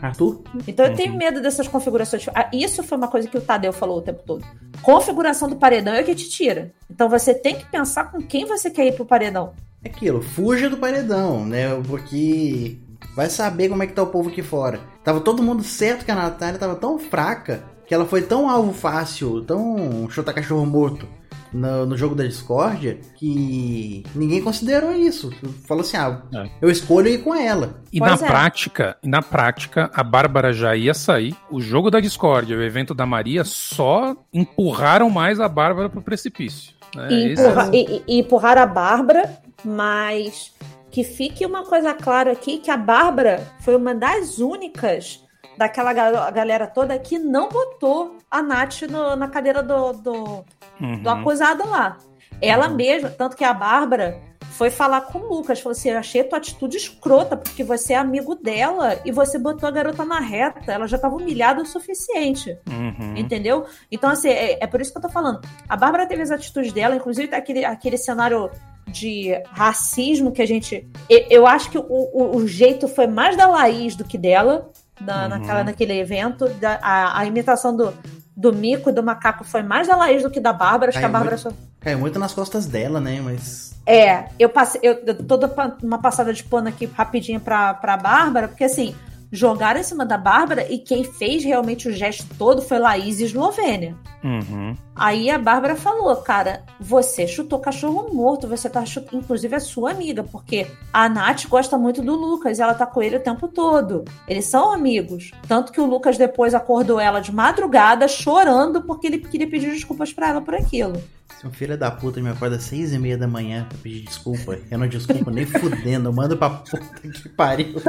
[0.02, 0.42] Arthur?
[0.68, 1.18] Então eu tenho uhum.
[1.18, 2.26] medo dessas configurações.
[2.34, 4.46] Ah, isso foi uma coisa que o Tadeu falou o tempo todo.
[4.82, 6.72] Configuração do paredão é o que te tira.
[6.90, 9.54] Então você tem que pensar com quem você quer ir pro paredão.
[9.84, 11.70] É aquilo, fuja do paredão, né?
[11.88, 12.78] Porque
[13.16, 14.80] vai saber como é que tá o povo aqui fora.
[15.04, 18.72] Tava todo mundo certo que a Natália tava tão fraca que ela foi tão alvo
[18.72, 21.08] fácil, tão chutar cachorro morto
[21.54, 25.32] no, no, jogo da discórdia que ninguém considerou isso.
[25.68, 26.50] Falou assim: ah, é.
[26.62, 27.82] eu escolho ir com ela.
[27.92, 28.30] E pois na é.
[28.30, 31.36] prática, na prática, a Bárbara já ia sair.
[31.50, 36.74] O jogo da discórdia, o evento da Maria, só empurraram mais a Bárbara pro precipício.
[36.96, 37.08] Né?
[37.12, 37.78] E, empurra, é...
[37.78, 40.54] e, e empurraram a Bárbara, mas
[40.92, 45.24] que fique uma coisa clara aqui que a Bárbara foi uma das únicas
[45.58, 45.92] daquela
[46.32, 50.46] galera toda que não botou a Nath no, na cadeira do, do,
[50.80, 51.02] uhum.
[51.02, 51.98] do, acusado lá.
[52.42, 52.76] Ela uhum.
[52.76, 56.38] mesma, tanto que a Bárbara foi falar com o Lucas, falou assim, eu achei tua
[56.38, 60.86] atitude escrota, porque você é amigo dela e você botou a garota na reta, ela
[60.86, 63.16] já estava humilhada o suficiente, uhum.
[63.16, 63.66] entendeu?
[63.90, 65.40] Então, assim, é, é, por isso que eu tô falando.
[65.68, 68.50] A Bárbara teve as atitudes dela, inclusive aquele, aquele cenário
[68.88, 70.86] de racismo que a gente...
[71.10, 74.70] Eu, eu acho que o, o, o jeito foi mais da Laís do que dela,
[75.00, 75.30] na, uhum.
[75.30, 76.50] naquela, naquele evento.
[76.56, 77.94] Da, a, a, imitação do,
[78.40, 80.90] do mico e do macaco foi mais da Laís do que da Bárbara.
[80.90, 81.52] Acho que a Bárbara muito, só...
[81.82, 83.20] Caiu muito nas costas dela, né?
[83.22, 83.78] Mas.
[83.86, 84.80] É, eu passei.
[84.82, 88.96] Eu, eu toda uma passada de pano aqui rapidinho pra, pra Bárbara, porque assim,
[89.30, 93.26] jogaram em cima da Bárbara e quem fez realmente o gesto todo foi Laís e
[93.26, 93.96] Eslovênia.
[94.24, 94.76] Uhum.
[95.00, 99.92] Aí a Bárbara falou, cara, você chutou cachorro morto, você tá chutando, inclusive a sua
[99.92, 104.04] amiga, porque a Nath gosta muito do Lucas, ela tá com ele o tempo todo.
[104.28, 105.32] Eles são amigos.
[105.48, 110.12] Tanto que o Lucas depois acordou ela de madrugada chorando porque ele queria pedir desculpas
[110.12, 111.02] para ela por aquilo.
[111.40, 114.02] Se um filho da puta me acorda às seis e meia da manhã pra pedir
[114.02, 117.82] desculpa, eu não desculpo nem fudendo, eu mando pra puta que pariu.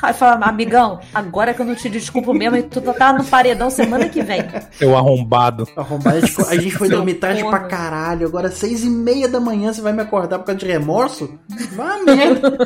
[0.00, 3.68] Aí fala, amigão, agora que eu não te desculpo mesmo, e tu tá no paredão
[3.68, 4.40] semana que vem.
[4.80, 4.96] Eu
[5.42, 5.68] arrombado.
[5.76, 9.28] Arrombado, a gente, a gente foi dormir tarde pra caralho, agora às seis e meia
[9.28, 11.38] da manhã você vai me acordar por causa de remorso?
[11.72, 12.56] Vá merda.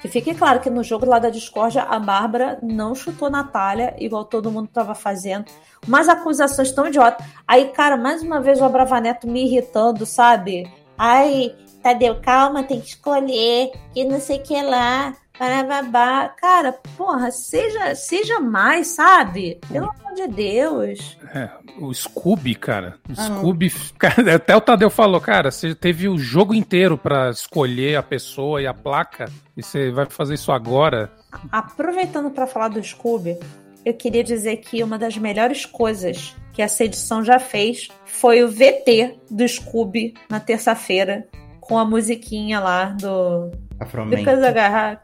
[0.00, 4.24] Que fique claro que no jogo lá da discórdia, a Bárbara não chutou Natália, igual
[4.24, 5.46] todo mundo tava fazendo.
[5.86, 7.24] Umas acusações tão idiotas.
[7.46, 10.68] Aí, cara, mais uma vez o Abravaneto me irritando, sabe?
[10.98, 15.14] Ai, Tadeu, calma, tem que escolher, que não sei o que lá.
[15.38, 16.28] Barababá.
[16.40, 19.58] Cara, porra, seja, seja mais, sabe?
[19.70, 21.18] Pelo amor de Deus.
[21.34, 22.94] É, o Scooby, cara.
[23.08, 23.24] O Ah.
[23.24, 23.70] Scooby.
[23.98, 28.60] Cara, até o Tadeu falou, cara, você teve o jogo inteiro pra escolher a pessoa
[28.62, 29.26] e a placa.
[29.56, 31.10] E você vai fazer isso agora.
[31.52, 33.38] Aproveitando para falar do Scooby,
[33.84, 38.48] eu queria dizer que uma das melhores coisas que essa edição já fez foi o
[38.48, 41.26] VT do Scooby na terça-feira,
[41.60, 44.08] com a musiquinha lá do Afroman.
[44.16, 44.98] Hot,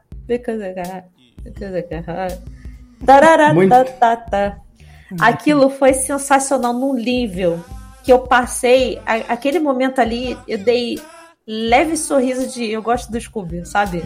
[5.20, 7.62] Aquilo foi sensacional num nível
[8.04, 8.98] que eu passei.
[9.06, 10.98] a- aquele momento ali, eu dei
[11.46, 14.02] leve sorriso de eu gosto do Scooby, sabe?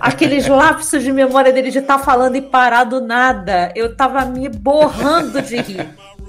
[0.00, 3.72] Aqueles lapsos de memória dele de estar falando e parar do nada.
[3.74, 5.88] Eu tava me borrando de rir.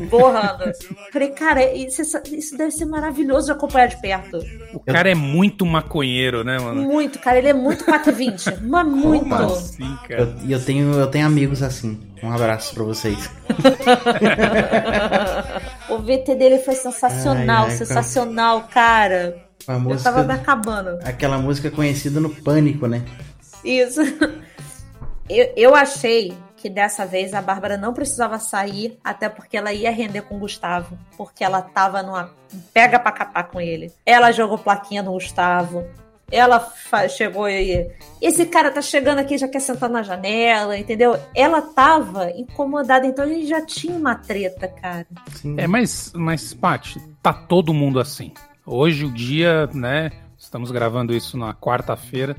[0.10, 0.72] Borrando.
[1.12, 2.02] Falei, cara, isso,
[2.32, 4.40] isso deve ser maravilhoso de acompanhar de perto.
[4.74, 6.82] O cara é muito maconheiro, né, mano?
[6.82, 7.38] Muito, cara.
[7.38, 8.62] Ele é muito 420.
[8.62, 9.36] Mas muito.
[9.36, 10.22] assim, cara?
[10.22, 12.00] Eu, e eu tenho, eu tenho amigos assim.
[12.24, 13.30] Um abraço pra vocês.
[15.90, 19.49] o VT dele foi sensacional, Ai, ai, sensacional, cara.
[19.70, 20.98] A Eu música, tava me acabando.
[21.04, 23.04] aquela música conhecida no Pânico, né?
[23.64, 24.02] Isso.
[25.30, 29.92] Eu, eu achei que dessa vez a Bárbara não precisava sair, até porque ela ia
[29.92, 30.98] render com o Gustavo.
[31.16, 32.32] Porque ela tava numa
[32.74, 33.94] pega pra capar com ele.
[34.04, 35.86] Ela jogou plaquinha no Gustavo.
[36.32, 36.68] Ela
[37.10, 37.92] chegou e.
[38.20, 41.16] Esse cara tá chegando aqui, já quer sentar na janela, entendeu?
[41.36, 45.06] Ela tava incomodada, então a gente já tinha uma treta, cara.
[45.36, 45.56] Sim.
[45.60, 48.34] É, mas, mas, Paty, tá todo mundo assim.
[48.72, 50.12] Hoje o dia, né?
[50.38, 52.36] Estamos gravando isso na quarta-feira.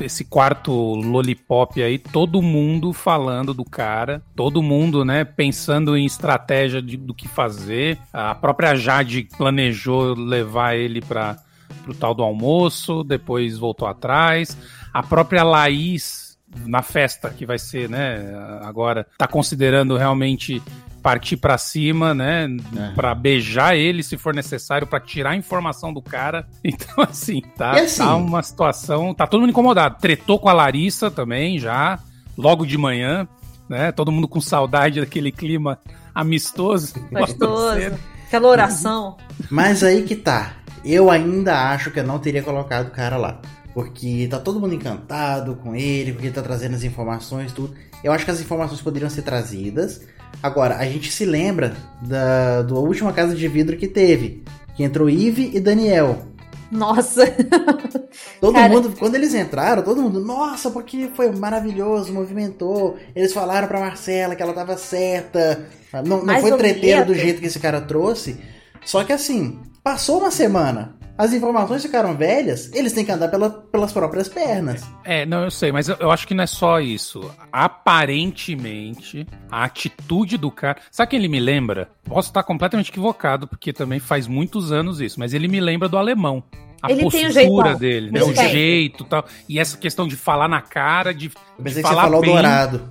[0.00, 6.80] Esse quarto lollipop aí, todo mundo falando do cara, todo mundo, né, pensando em estratégia
[6.80, 7.98] de- do que fazer.
[8.12, 11.36] A própria Jade planejou levar ele para
[11.84, 14.56] pro tal do almoço, depois voltou atrás.
[14.92, 20.62] A própria Laís na festa que vai ser, né, agora tá considerando realmente
[21.04, 22.94] partir pra cima, né, É.
[22.94, 26.46] Pra beijar ele se for necessário, pra tirar a informação do cara.
[26.64, 27.98] Então assim, tá, assim?
[28.02, 29.98] tá uma situação, tá todo mundo incomodado.
[30.00, 31.98] Tretou com a Larissa também já,
[32.38, 33.28] logo de manhã,
[33.68, 33.92] né?
[33.92, 35.78] Todo mundo com saudade daquele clima
[36.14, 36.94] amistoso.
[37.12, 37.74] Gostoso.
[37.74, 37.98] cedo.
[38.26, 39.16] Aquela oração.
[39.50, 40.54] Mas aí que tá.
[40.84, 43.40] Eu ainda acho que eu não teria colocado o cara lá.
[43.74, 47.74] Porque tá todo mundo encantado com ele, porque ele tá trazendo as informações, tudo.
[48.02, 50.02] Eu acho que as informações poderiam ser trazidas.
[50.42, 54.42] Agora, a gente se lembra da, da última casa de vidro que teve.
[54.76, 56.26] Que entrou Ive e Daniel.
[56.70, 57.24] Nossa.
[58.40, 58.68] Todo Cara.
[58.72, 62.96] mundo, quando eles entraram, todo mundo, nossa, porque foi maravilhoso, movimentou.
[63.14, 65.66] Eles falaram pra Marcela que ela tava certa.
[66.04, 68.36] Não, não foi treteiro do jeito que esse cara trouxe.
[68.84, 73.50] Só que assim, passou uma semana, as informações ficaram velhas, eles têm que andar pela-
[73.50, 74.82] pelas próprias pernas.
[75.04, 77.30] É, não, eu sei, mas eu, eu acho que não é só isso.
[77.52, 80.78] Aparentemente, a atitude do cara.
[80.90, 81.88] Sabe quem ele me lembra?
[82.04, 85.96] Posso estar completamente equivocado, porque também faz muitos anos isso, mas ele me lembra do
[85.96, 86.42] alemão.
[86.82, 88.20] A Ele tem um postura dele, né?
[88.20, 88.48] Ele O tem.
[88.50, 89.24] jeito e tal.
[89.48, 92.20] E essa questão de falar na cara, de, Eu de pensei que você falar falou
[92.20, 92.82] bem, dourado.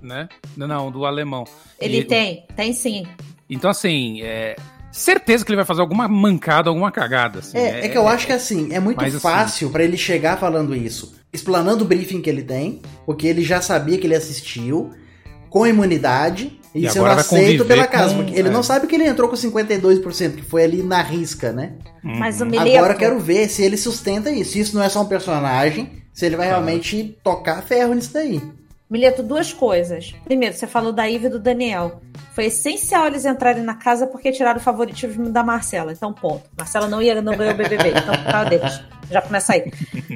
[0.00, 0.28] né?
[0.56, 1.44] Não, não, do alemão.
[1.80, 3.06] Ele E- tem, tem sim.
[3.48, 4.54] Então, assim, é,
[4.92, 7.38] certeza que ele vai fazer alguma mancada, alguma cagada.
[7.40, 7.56] assim.
[7.56, 10.38] É, é que eu acho que assim, é muito Mas, assim- fácil pra ele chegar
[10.38, 14.90] falando isso, explanando o briefing que ele tem, porque ele já sabia que ele assistiu,
[15.48, 18.14] com imunidade, e, E sendo agora aceito pela casa.
[18.14, 18.52] com- Porque ele é.
[18.52, 21.72] não sabe que ele entrou com 52%, que foi ali na risca, né?
[22.04, 22.16] Uhum.
[22.18, 24.52] Mas o Mileto, Agora eu quero ver se ele sustenta isso.
[24.52, 28.40] Se isso não é só um personagem, se ele vai realmente tocar ferro nisso daí.
[28.90, 30.12] Mileto, duas coisas.
[30.24, 32.00] Primeiro, você falou da Iva e do Daniel.
[32.32, 35.92] Foi essencial eles entrarem na casa porque tiraram o favoritismo da Marcela.
[35.92, 36.42] Então, ponto.
[36.58, 37.90] Marcela não ia não ganhou o BBB.
[37.90, 38.82] Então, por causa deles.
[39.08, 39.70] Já começa aí.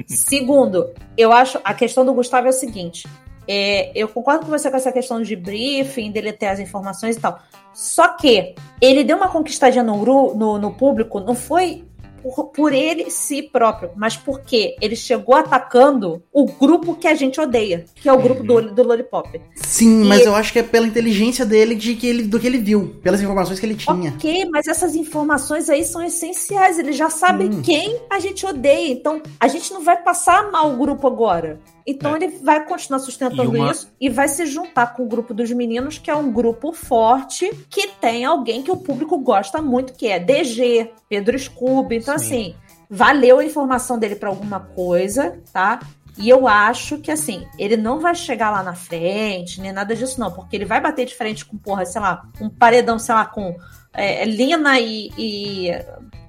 [0.07, 3.07] Segundo, eu acho a questão do Gustavo é o seguinte:
[3.47, 7.19] é, eu concordo com você com essa questão de briefing, dele ter as informações e
[7.19, 7.39] tal.
[7.73, 11.85] Só que ele deu uma conquistadinha no, no, no público, não foi
[12.33, 17.39] por, por ele si próprio, mas porque ele chegou atacando o grupo que a gente
[17.39, 19.39] odeia, que é o grupo do, do Lollipop.
[19.55, 22.47] Sim, e mas eu acho que é pela inteligência dele de que ele, do que
[22.47, 24.11] ele viu, pelas informações que ele tinha.
[24.11, 26.79] Ok, mas essas informações aí são essenciais.
[26.79, 27.61] Ele já sabe hum.
[27.61, 28.91] quem a gente odeia.
[28.91, 31.59] Então, a gente não vai passar mal o grupo agora.
[31.85, 32.17] Então é.
[32.17, 33.71] ele vai continuar sustentando e uma...
[33.71, 37.51] isso e vai se juntar com o grupo dos meninos, que é um grupo forte,
[37.69, 41.97] que tem alguém que o público gosta muito, que é DG, Pedro Scooby.
[41.97, 42.25] Então, Sim.
[42.25, 42.55] assim,
[42.89, 45.79] valeu a informação dele para alguma coisa, tá?
[46.17, 50.19] E eu acho que, assim, ele não vai chegar lá na frente, nem nada disso,
[50.19, 53.25] não, porque ele vai bater de frente com, porra, sei lá, um paredão, sei lá,
[53.25, 53.53] com
[53.93, 55.71] é, Lina e, e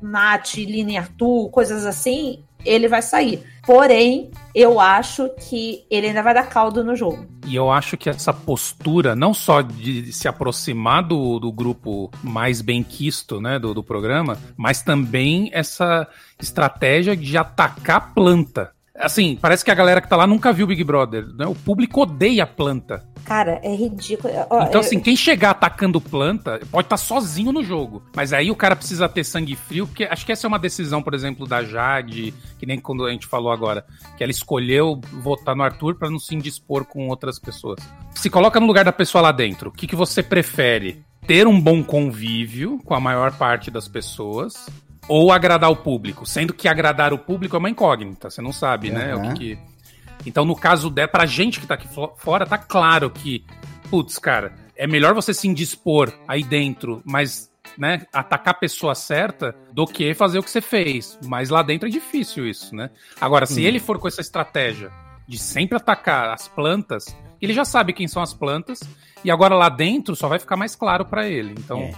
[0.03, 3.43] Nath, Lina e Arthur, coisas assim, ele vai sair.
[3.65, 7.27] Porém, eu acho que ele ainda vai dar caldo no jogo.
[7.47, 12.61] E eu acho que essa postura, não só de se aproximar do, do grupo mais
[12.61, 16.07] bem quisto né, do, do programa, mas também essa
[16.41, 18.73] estratégia de atacar a planta.
[18.99, 21.27] Assim, parece que a galera que tá lá nunca viu Big Brother.
[21.35, 21.47] Né?
[21.47, 23.05] O público odeia a planta.
[23.27, 24.33] Cara, é ridículo.
[24.69, 28.01] Então, assim, quem chegar atacando planta pode estar tá sozinho no jogo.
[28.15, 31.03] Mas aí o cara precisa ter sangue frio, porque acho que essa é uma decisão,
[31.03, 33.85] por exemplo, da Jade, que nem quando a gente falou agora,
[34.17, 37.81] que ela escolheu votar no Arthur para não se indispor com outras pessoas.
[38.15, 41.05] Se coloca no lugar da pessoa lá dentro, o que, que você prefere?
[41.27, 44.69] Ter um bom convívio com a maior parte das pessoas
[45.09, 46.25] ou agradar o público?
[46.25, 48.95] Sendo que agradar o público é uma incógnita, você não sabe, uhum.
[48.95, 49.15] né?
[49.17, 49.59] O que, que
[50.25, 53.45] então, no caso dela, pra gente que tá aqui fora, tá claro que,
[53.91, 59.55] putz, cara, é melhor você se indispor aí dentro, mas né, atacar a pessoa certa
[59.73, 61.19] do que fazer o que você fez.
[61.25, 62.91] Mas lá dentro é difícil isso, né?
[63.21, 63.65] Agora, se hum.
[63.65, 64.91] ele for com essa estratégia
[65.27, 68.81] de sempre atacar as plantas, ele já sabe quem são as plantas
[69.25, 71.55] e agora lá dentro só vai ficar mais claro para ele.
[71.59, 71.95] Então, é.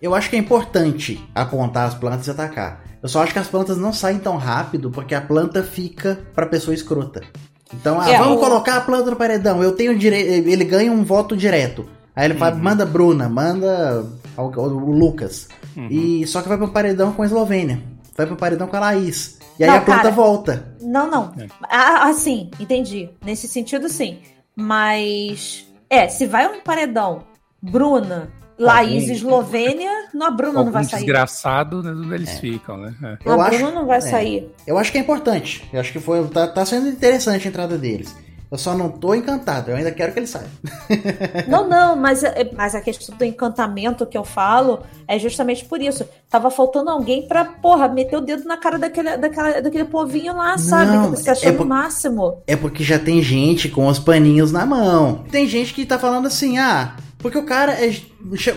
[0.00, 2.84] eu acho que é importante apontar as plantas e atacar.
[3.02, 6.46] Eu só acho que as plantas não saem tão rápido porque a planta fica para
[6.46, 7.22] pessoa escrota.
[7.74, 8.40] Então, ah, é, vamos o...
[8.40, 9.62] colocar a planta no paredão.
[9.62, 10.48] Eu tenho direito.
[10.48, 11.88] Ele ganha um voto direto.
[12.14, 12.40] Aí ele uhum.
[12.40, 14.04] vai, manda Bruna, manda
[14.36, 15.48] o, o Lucas.
[15.76, 15.88] Uhum.
[15.90, 17.82] E só que vai pro paredão com a Eslovênia.
[18.16, 19.38] Vai pro paredão com a Laís.
[19.58, 20.76] E aí não, a planta cara, volta.
[20.80, 21.32] Não, não.
[21.38, 21.46] É.
[21.62, 23.10] Ah, sim, entendi.
[23.24, 24.18] Nesse sentido, sim.
[24.54, 25.66] Mas.
[25.88, 27.22] É, se vai um paredão,
[27.62, 29.90] Bruna, Laís Eslovênia,
[30.20, 31.00] a Bruna não vai sair.
[31.00, 32.40] desgraçado, né, eles é.
[32.40, 32.94] ficam, né?
[33.02, 33.18] É.
[33.24, 34.00] Eu a Bruna não vai é.
[34.00, 34.50] sair.
[34.66, 35.68] Eu acho que é importante.
[35.72, 38.14] Eu acho que foi tá, tá sendo interessante a entrada deles.
[38.48, 40.46] Eu só não tô encantado, eu ainda quero que ele saia.
[41.48, 45.82] não, não, mas, é, mas a questão do encantamento que eu falo é justamente por
[45.82, 46.08] isso.
[46.30, 50.56] Tava faltando alguém pra, porra, meter o dedo na cara daquele, daquela, daquele povinho lá,
[50.58, 50.92] sabe?
[50.92, 52.38] Não, que você achou é o máximo.
[52.46, 55.24] É porque já tem gente com os paninhos na mão.
[55.28, 57.90] Tem gente que tá falando assim, ah, porque o cara é,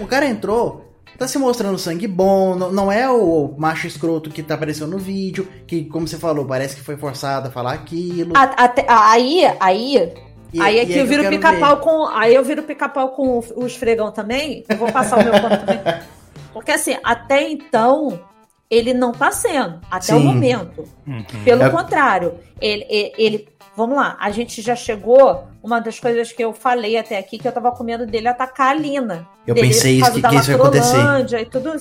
[0.02, 4.42] o cara entrou, tá se mostrando sangue bom, não, não é o macho escroto que
[4.42, 8.34] tá aparecendo no vídeo, que, como você falou, parece que foi forçado a falar aquilo.
[8.36, 10.14] Até, aí, aí.
[10.52, 12.08] E, aí é que eu viro pica-pau com.
[12.08, 14.64] Aí eu viro pica-pau com o esfregão também.
[14.68, 15.80] Eu vou passar o meu pano também.
[16.52, 18.20] Porque assim, até então,
[18.70, 20.16] ele não tá sendo, até Sim.
[20.16, 20.84] o momento.
[21.06, 21.24] Uhum.
[21.44, 21.70] Pelo é...
[21.70, 25.48] contrário, ele, ele, ele Vamos lá, a gente já chegou.
[25.64, 28.72] Uma das coisas que eu falei até aqui, que eu tava com medo dele atacar
[28.72, 29.26] a Lina.
[29.48, 30.98] Eu pensei isso, que, que isso ia acontecer.
[31.40, 31.72] E tudo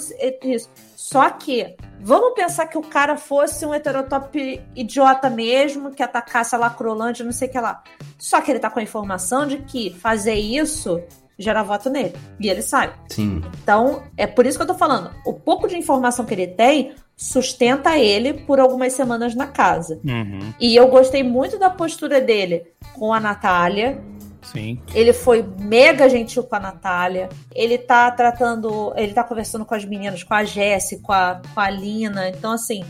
[0.44, 0.70] isso.
[0.94, 6.58] Só que, vamos pensar que o cara fosse um heterotop idiota mesmo, que atacasse a
[6.58, 7.82] Lacrolândia, não sei o que lá.
[8.16, 11.02] Só que ele tá com a informação de que fazer isso
[11.38, 12.14] gera voto nele.
[12.40, 12.94] E ele sabe.
[13.08, 13.42] Sim.
[13.62, 15.10] Então, é por isso que eu tô falando.
[15.24, 20.00] O pouco de informação que ele tem sustenta ele por algumas semanas na casa.
[20.04, 20.52] Uhum.
[20.60, 24.00] E eu gostei muito da postura dele com a Natália.
[24.42, 24.80] Sim.
[24.94, 27.28] Ele foi mega gentil com a Natália.
[27.54, 28.92] Ele tá tratando.
[28.96, 32.28] Ele tá conversando com as meninas, com a Jéssica, com a, com a Lina.
[32.28, 32.82] Então, assim.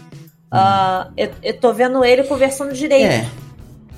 [0.53, 0.59] Uhum.
[0.59, 3.13] Uh, eu, eu tô vendo ele conversando direito.
[3.13, 3.29] É.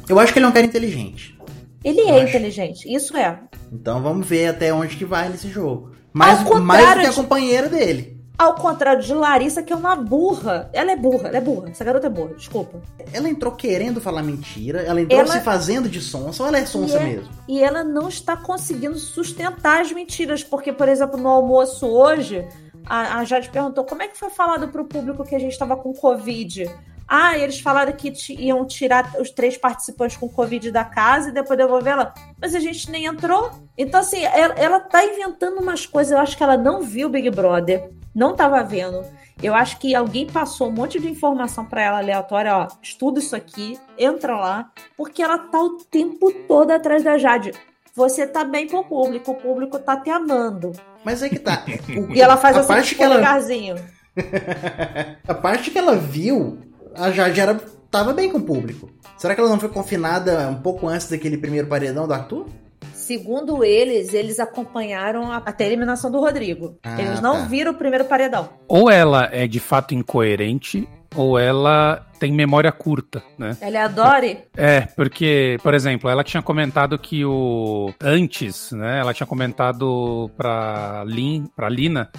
[0.09, 1.39] Eu acho que ele é um cara inteligente.
[1.85, 2.29] Ele eu é acho.
[2.29, 3.41] inteligente, isso é.
[3.73, 5.93] Então vamos ver até onde que vai nesse jogo.
[6.13, 8.21] Mais, mais do que a companheira dele.
[8.37, 10.71] Ao contrário de Larissa, que é uma burra.
[10.73, 11.69] Ela é burra, ela é burra.
[11.71, 12.81] Essa garota é burra, desculpa.
[13.13, 15.31] Ela entrou querendo falar mentira, ela entrou ela...
[15.31, 17.05] se fazendo de sonsa, ou ela é sonsa e é...
[17.05, 17.29] mesmo?
[17.47, 22.47] E ela não está conseguindo sustentar as mentiras, porque, por exemplo, no almoço hoje,
[22.87, 25.53] a, a Jade perguntou como é que foi falado para o público que a gente
[25.53, 26.65] estava com Covid.
[27.13, 31.59] Ah, eles falaram que iam tirar os três participantes com Covid da casa e depois
[31.59, 32.15] devolver ela.
[32.41, 33.51] Mas a gente nem entrou.
[33.77, 36.13] Então, assim, ela, ela tá inventando umas coisas.
[36.13, 39.05] Eu acho que ela não viu Big Brother não tava vendo.
[39.43, 43.35] Eu acho que alguém passou um monte de informação para ela aleatória, ó, estuda isso
[43.35, 47.53] aqui, entra lá, porque ela tá o tempo todo atrás da Jade.
[47.95, 50.73] Você tá bem com o público, o público tá te amando.
[51.05, 51.65] Mas é que tá.
[51.89, 53.17] O, e ela faz a assim parte que ela...
[53.17, 53.77] lugarzinho.
[55.27, 56.59] a parte que ela viu,
[56.95, 57.61] a Jade era,
[57.91, 58.91] tava bem com o público.
[59.17, 62.47] Será que ela não foi confinada um pouco antes daquele primeiro paredão do Arthur?
[62.95, 66.79] Segundo eles, eles acompanharam até a eliminação do Rodrigo.
[66.83, 67.45] Ah, eles não tá.
[67.47, 68.49] viram o primeiro paredão.
[68.69, 73.57] Ou ela é de fato incoerente, ou ela tem memória curta, né?
[73.61, 74.39] Ela é a Dory?
[74.57, 77.93] É, porque, por exemplo, ela tinha comentado que o.
[78.01, 79.01] Antes, né?
[79.01, 82.11] Ela tinha comentado pra, Lin, pra Lina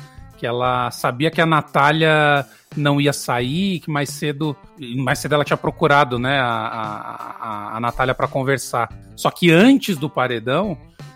[0.42, 2.44] que ela sabia que a Natália
[2.76, 4.58] não ia sair, que mais cedo,
[4.98, 8.90] mais cedo ela tinha procurado, né, a, a, a Natália para conversar.
[9.16, 10.76] Só que antes do paredão,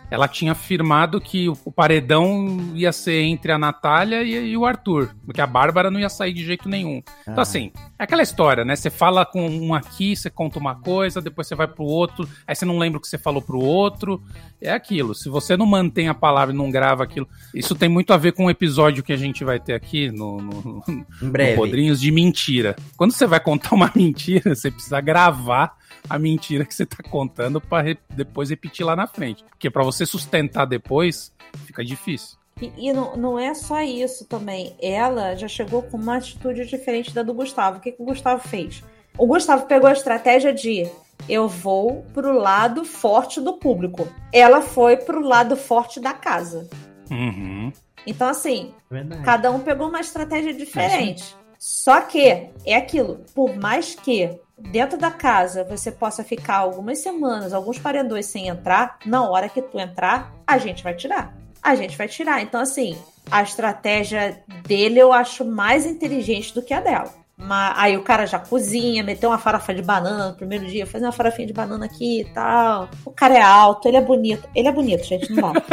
[0.10, 5.16] ela tinha afirmado que o, paredão ia ser entre a Natália e, e, o Arthur,
[5.26, 7.02] porque a Bárbara não ia sair de jeito nenhum.
[7.06, 7.32] Ah.
[7.32, 8.76] Então, assim, é aquela história, né?
[8.76, 12.56] Você fala com um aqui, você conta uma coisa, depois você vai pro outro, aí
[12.56, 14.22] você não lembra o que você falou pro outro.
[14.62, 15.14] É aquilo.
[15.14, 17.28] Se você não mantém a palavra e não grava aquilo.
[17.54, 20.38] Isso tem muito a ver com um episódio que a gente vai ter aqui no,
[20.42, 20.84] no,
[21.22, 22.76] no Podrinhos de mentira.
[22.98, 25.78] Quando você vai contar uma mentira, você precisa gravar
[26.10, 29.44] a mentira que você tá contando para re depois repetir lá na frente.
[29.44, 31.32] Porque para você sustentar depois,
[31.66, 32.38] fica difícil.
[32.62, 34.76] E, e não, não, é só isso também.
[34.82, 37.78] Ela já chegou com uma atitude diferente da do Gustavo.
[37.78, 38.84] O que, que o Gustavo fez?
[39.18, 40.90] O Gustavo pegou a estratégia de
[41.28, 44.08] eu vou pro lado forte do público.
[44.32, 46.70] Ela foi pro lado forte da casa.
[47.10, 47.72] Uhum.
[48.06, 49.24] Então, assim, Verdade.
[49.24, 51.36] cada um pegou uma estratégia diferente.
[51.58, 57.54] Só que é aquilo, por mais que dentro da casa você possa ficar algumas semanas,
[57.54, 61.36] alguns paredões sem entrar, na hora que tu entrar, a gente vai tirar.
[61.62, 62.42] A gente vai tirar.
[62.42, 62.98] Então, assim,
[63.30, 67.12] a estratégia dele eu acho mais inteligente do que a dela.
[67.38, 71.06] Mas, aí o cara já cozinha, meteu uma farofa de banana no primeiro dia, fazer
[71.06, 72.88] uma farofinha de banana aqui e tal.
[73.04, 74.48] O cara é alto, ele é bonito.
[74.56, 75.62] Ele é bonito, gente, não dá.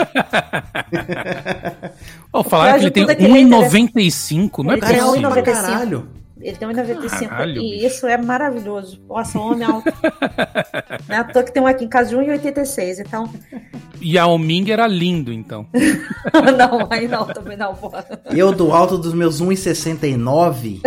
[2.48, 5.14] falaram que ele tem 1,95, não é possível.
[5.14, 6.21] Ele tem 1,95.
[6.42, 7.86] Ele tem 1,95 Caralho, e bicho.
[7.86, 9.00] isso é maravilhoso.
[9.08, 9.92] Nossa, homem alto.
[11.08, 13.30] não é à toa que tem um aqui em casa de 1,86, então...
[14.00, 15.64] E a Oming era lindo, então.
[16.58, 18.04] não, aí não, também não, porra.
[18.32, 20.80] Eu do alto dos meus 1,69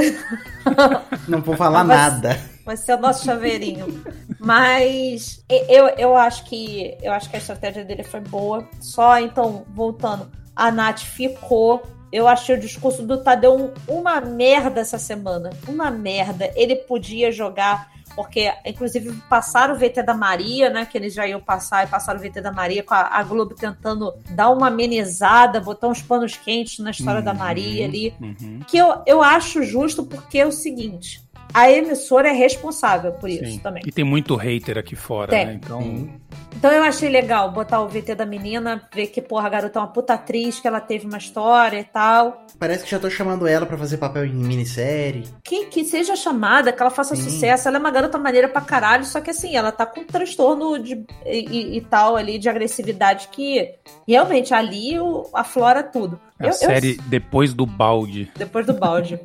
[1.27, 2.39] não vou falar vai, nada.
[2.65, 4.03] Vai ser o nosso chaveirinho.
[4.37, 8.67] Mas eu, eu acho que eu acho que a estratégia dele foi boa.
[8.81, 11.83] Só então, voltando, a Nath ficou
[12.15, 15.49] eu achei o discurso do Tadeu uma merda essa semana.
[15.67, 16.49] Uma merda.
[16.55, 20.85] Ele podia jogar, porque, inclusive, passaram o VT da Maria, né?
[20.85, 23.53] Que eles já iam passar e passaram o VT da Maria com a, a Globo
[23.53, 28.13] tentando dar uma amenizada, botar uns panos quentes na história uhum, da Maria ali.
[28.21, 28.59] Uhum.
[28.65, 31.21] Que eu, eu acho justo, porque é o seguinte:
[31.53, 33.59] a emissora é responsável por isso Sim.
[33.59, 33.83] também.
[33.85, 35.45] E tem muito hater aqui fora, tem.
[35.45, 35.53] né?
[35.53, 36.09] Então.
[36.55, 39.81] Então eu achei legal botar o VT da menina, ver que, porra, a garota é
[39.81, 42.45] uma puta atriz, que ela teve uma história e tal.
[42.57, 45.25] Parece que já tô chamando ela para fazer papel em minissérie.
[45.43, 47.23] Que, que seja chamada, que ela faça Sim.
[47.23, 47.67] sucesso.
[47.67, 50.79] Ela é uma garota maneira pra caralho, só que assim, ela tá com um transtorno
[50.79, 53.75] de, e, e tal ali de agressividade que
[54.07, 56.19] realmente ali o, aflora tudo.
[56.37, 57.03] A eu, série eu...
[57.07, 58.29] Depois do Balde.
[58.35, 59.19] Depois do Balde.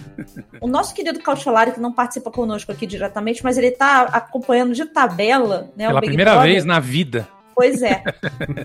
[0.60, 4.86] o nosso querido Cautiolari, que não participa conosco aqui diretamente, mas ele tá acompanhando de
[4.86, 5.86] tabela, né?
[5.86, 6.45] Pela primeira Brother.
[6.46, 7.28] Vez na vida.
[7.54, 8.02] Pois é.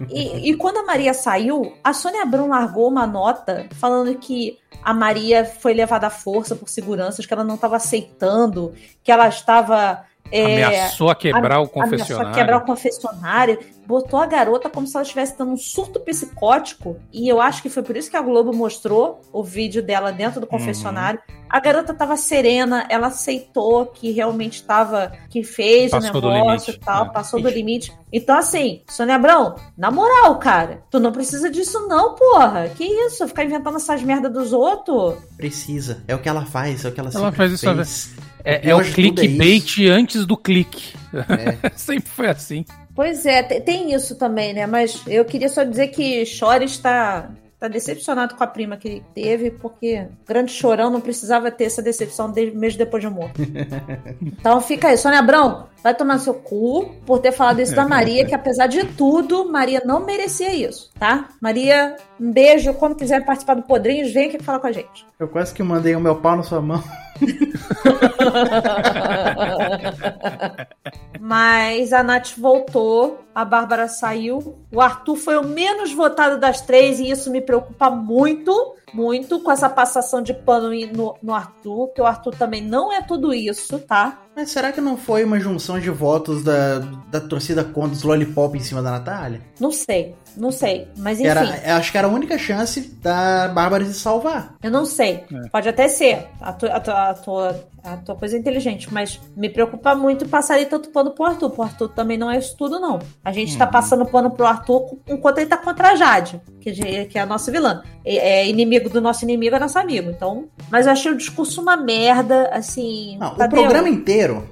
[0.10, 4.94] E, e, quando a Maria saiu, a Sônia Abrão largou uma nota falando que a
[4.94, 10.04] Maria foi levada à força por seguranças, que ela não estava aceitando, que ela estava
[10.32, 12.16] é, ameaçou a quebrar a, o confessionário.
[12.16, 13.60] Ameaçou a quebrar o confessionário.
[13.86, 16.98] Botou a garota como se ela estivesse dando um surto psicótico.
[17.12, 20.40] E eu acho que foi por isso que a Globo mostrou o vídeo dela dentro
[20.40, 20.58] do uhum.
[20.58, 21.20] confessionário.
[21.28, 21.42] Uhum.
[21.50, 26.80] A garota estava serena, ela aceitou que realmente estava, que fez passou o negócio e
[26.80, 27.12] tal, né?
[27.14, 27.92] passou do limite.
[28.14, 32.70] Então, assim, Sônia Abrão, na moral, cara, tu não precisa disso, não, porra.
[32.70, 33.28] Que isso?
[33.28, 35.16] Ficar inventando essas merdas dos outros?
[35.36, 36.02] Precisa.
[36.08, 38.14] É o que ela faz, é o que ela, ela faz isso fez.
[38.44, 40.94] É, é o clickbait é antes do clique.
[41.14, 41.70] É.
[41.76, 42.66] Sempre foi assim.
[42.94, 44.68] Pois é, tem isso também, né?
[44.68, 47.30] Mas eu queria só dizer que Chore está
[47.62, 52.34] tá decepcionado com a prima que teve, porque grande chorão não precisava ter essa decepção
[52.56, 53.40] mesmo depois de morto.
[54.20, 58.26] então fica aí, Sônia Abrão, vai tomar seu cu por ter falado isso da Maria,
[58.26, 61.30] que apesar de tudo, Maria não merecia isso, tá?
[61.40, 62.74] Maria, um beijo.
[62.74, 65.06] Quando quiser participar do Podrinhos, vem aqui falar com a gente.
[65.20, 66.84] Eu quase que mandei o meu pau na sua mão.
[71.22, 74.58] Mas a Nath voltou a Bárbara saiu.
[74.72, 79.52] O Arthur foi o menos votado das três e isso me preocupa muito, muito com
[79.52, 83.80] essa passação de pano no, no Arthur, que o Arthur também não é tudo isso,
[83.80, 84.22] tá?
[84.36, 86.80] Mas será que não foi uma junção de votos da,
[87.10, 89.42] da torcida contra os Lollipop em cima da Natália?
[89.60, 90.88] Não sei, não sei.
[90.98, 91.30] Mas enfim.
[91.30, 94.56] Era, acho que era a única chance da Bárbara se salvar.
[94.64, 95.26] Eu não sei.
[95.32, 95.50] É.
[95.50, 96.28] Pode até ser.
[96.40, 100.28] A tua, a, tua, a, tua, a tua coisa é inteligente, mas me preocupa muito
[100.30, 101.54] passar tanto pano pro Arthur.
[101.56, 103.00] O Arthur também não é isso tudo, não.
[103.26, 103.72] A gente tá uhum.
[103.72, 107.26] tá passando pano pro Arthur enquanto ele tá contra a Jade, que, que é a
[107.26, 107.84] nossa vilã.
[108.06, 110.10] É, é inimigo do nosso inimigo, é nosso amigo.
[110.10, 110.48] Então.
[110.70, 113.18] Mas eu achei o discurso uma merda, assim.
[113.18, 114.48] Não, o programa inteiro inteiro,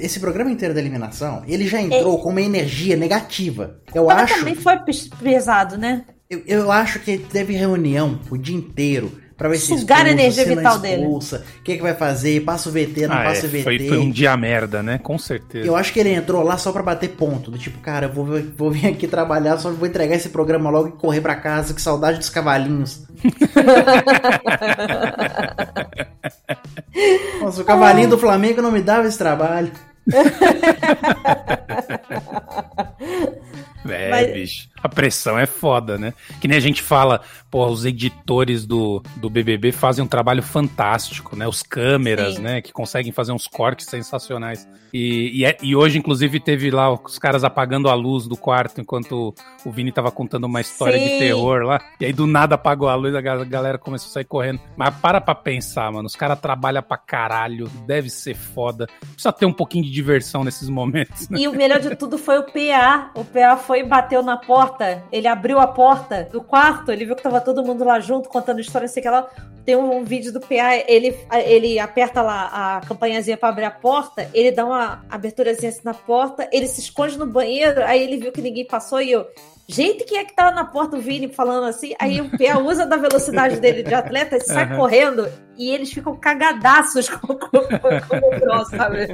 [0.00, 2.22] esse programa inteiro da eliminação, ele já entrou é.
[2.22, 3.76] com uma energia negativa.
[3.94, 4.38] Eu Mas acho.
[4.38, 4.76] também foi
[5.20, 6.04] pesado, né?
[6.30, 9.12] Eu, eu acho que teve reunião o dia inteiro
[9.42, 11.04] pra ver se Sugar a energia vital dele.
[11.04, 11.18] O
[11.64, 12.42] que, que vai fazer?
[12.42, 13.62] Passa o VT, não ah, passa é, o VT.
[13.64, 14.98] Foi, foi, um dia merda, né?
[14.98, 15.66] Com certeza.
[15.66, 17.50] Eu acho que ele entrou lá só pra bater ponto.
[17.50, 20.90] Do tipo, cara, eu vou, vou vir aqui trabalhar, só vou entregar esse programa logo
[20.90, 21.74] e correr pra casa.
[21.74, 23.02] Que saudade dos cavalinhos.
[27.40, 29.72] Nossa, o cavalinho do Flamengo não me dava esse trabalho.
[33.88, 34.32] É, Mas...
[34.32, 34.68] bicho.
[34.82, 36.14] A pressão é foda, né?
[36.40, 41.36] Que nem a gente fala, pô, os editores do, do BBB fazem um trabalho fantástico,
[41.36, 41.46] né?
[41.46, 42.42] Os câmeras, Sim.
[42.42, 42.62] né?
[42.62, 44.66] Que conseguem fazer uns cortes sensacionais.
[44.92, 48.80] E, e, é, e, hoje, inclusive, teve lá os caras apagando a luz do quarto
[48.80, 49.34] enquanto
[49.64, 51.04] o Vini tava contando uma história Sim.
[51.04, 51.80] de terror lá.
[52.00, 54.60] E aí do nada apagou a luz, a galera começou a sair correndo.
[54.76, 56.06] Mas para pra pensar, mano.
[56.06, 58.86] Os caras trabalham pra caralho, deve ser foda.
[59.00, 61.28] Precisa ter um pouquinho de diversão nesses momentos.
[61.28, 61.38] Né?
[61.40, 63.10] E o melhor de tudo foi o PA.
[63.14, 67.16] O PA foi e bateu na porta ele abriu a porta do quarto, ele viu
[67.16, 69.28] que tava todo mundo lá junto, contando história, sei que ela
[69.64, 74.28] tem um vídeo do PA, ele, ele aperta lá a campanhazinha para abrir a porta,
[74.34, 78.32] ele dá uma aberturazinha assim na porta, ele se esconde no banheiro, aí ele viu
[78.32, 79.26] que ninguém passou e eu,
[79.68, 81.94] gente, quem é que tá na porta do Vini falando assim?
[81.98, 84.76] Aí o PA usa da velocidade dele de atleta, sai uhum.
[84.76, 89.08] correndo e eles ficam cagadaços com, com, com, com o sabe?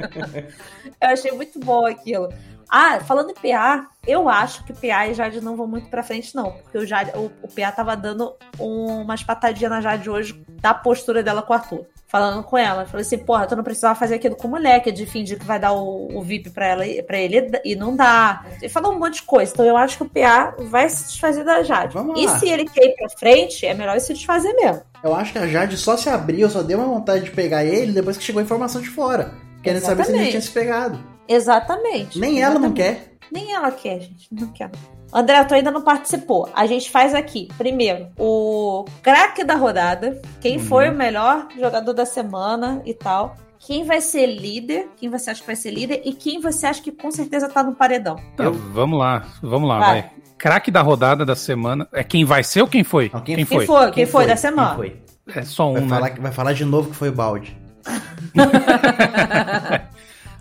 [1.01, 2.29] Eu achei muito bom aquilo.
[2.69, 6.35] Ah, falando em PA, eu acho que PA e Jade não vão muito pra frente,
[6.35, 6.51] não.
[6.51, 10.73] Porque o, Jade, o, o PA tava dando um, umas patadinhas na Jade hoje da
[10.73, 11.85] postura dela com o Arthur.
[12.07, 12.85] Falando com ela.
[12.85, 15.45] Falei assim, porra, tu não precisava fazer aquilo com mulher, que é de fingir que
[15.45, 18.43] vai dar o, o VIP pra, ela, pra ele e não dá.
[18.59, 19.51] Ele falou um monte de coisa.
[19.51, 21.93] Então eu acho que o PA vai se desfazer da Jade.
[21.93, 22.37] Vamos e lá.
[22.37, 24.81] se ele quer ir pra frente, é melhor ele se desfazer mesmo.
[25.03, 27.91] Eu acho que a Jade só se abriu, só deu uma vontade de pegar ele
[27.91, 29.33] depois que chegou a informação de fora.
[29.61, 30.99] Querendo saber se ele tinha se pegado.
[31.29, 32.19] Exatamente.
[32.19, 32.41] Nem exatamente.
[32.41, 33.09] ela não quer.
[33.31, 34.27] Nem ela quer, gente.
[34.31, 34.71] Não quer.
[35.13, 36.49] André, tu ainda não participou.
[36.55, 40.19] A gente faz aqui, primeiro, o craque da rodada.
[40.41, 40.63] Quem uhum.
[40.63, 43.35] foi o melhor jogador da semana e tal.
[43.59, 44.89] Quem vai ser líder?
[44.97, 46.01] Quem você acha que vai ser líder?
[46.05, 48.15] E quem você acha que com certeza tá no paredão?
[48.35, 48.53] Tá, Eu...
[48.53, 50.01] vamos lá, vamos lá, vai.
[50.01, 50.11] vai.
[50.37, 51.87] Craque da rodada da semana.
[51.91, 53.11] É quem vai ser ou quem foi?
[53.13, 53.57] Não, quem, quem, foi?
[53.57, 53.85] Quem foi?
[53.85, 54.75] Quem, quem foi, foi da semana?
[54.75, 55.01] Foi?
[55.35, 55.89] É só um, vai né?
[55.89, 57.55] Falar, vai falar de novo que foi o balde.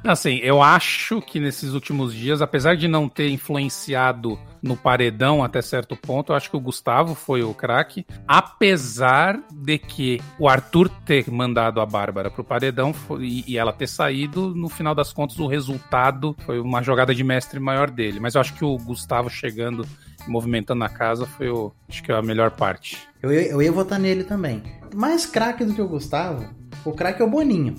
[0.05, 5.61] Assim, eu acho que nesses últimos dias, apesar de não ter influenciado no paredão até
[5.61, 8.07] certo ponto, eu acho que o Gustavo foi o craque.
[8.27, 14.55] Apesar de que o Arthur ter mandado a Bárbara pro paredão e ela ter saído,
[14.55, 18.21] no final das contas, o resultado foi uma jogada de mestre maior dele.
[18.21, 19.87] Mas eu acho que o Gustavo chegando
[20.27, 22.99] movimentando a casa foi o, acho que é a melhor parte.
[23.23, 24.63] Eu, eu ia votar nele também.
[24.95, 26.49] Mais craque do que o Gustavo,
[26.85, 27.75] o craque é o Boninho.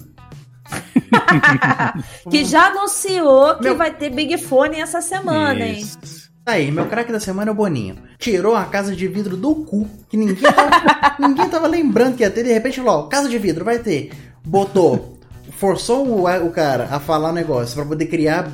[2.30, 3.76] que já anunciou que meu...
[3.76, 5.98] vai ter Big Fone essa semana, Isso.
[6.04, 6.30] hein?
[6.46, 7.98] Aí, meu craque da semana é o Boninho.
[8.18, 12.32] Tirou a casa de vidro do cu, que ninguém tava, ninguém tava lembrando que ia
[12.32, 12.44] ter.
[12.44, 14.12] De repente falou: ó, casa de vidro vai ter.
[14.44, 15.20] Botou,
[15.52, 18.52] forçou o, o cara a falar o negócio para poder criar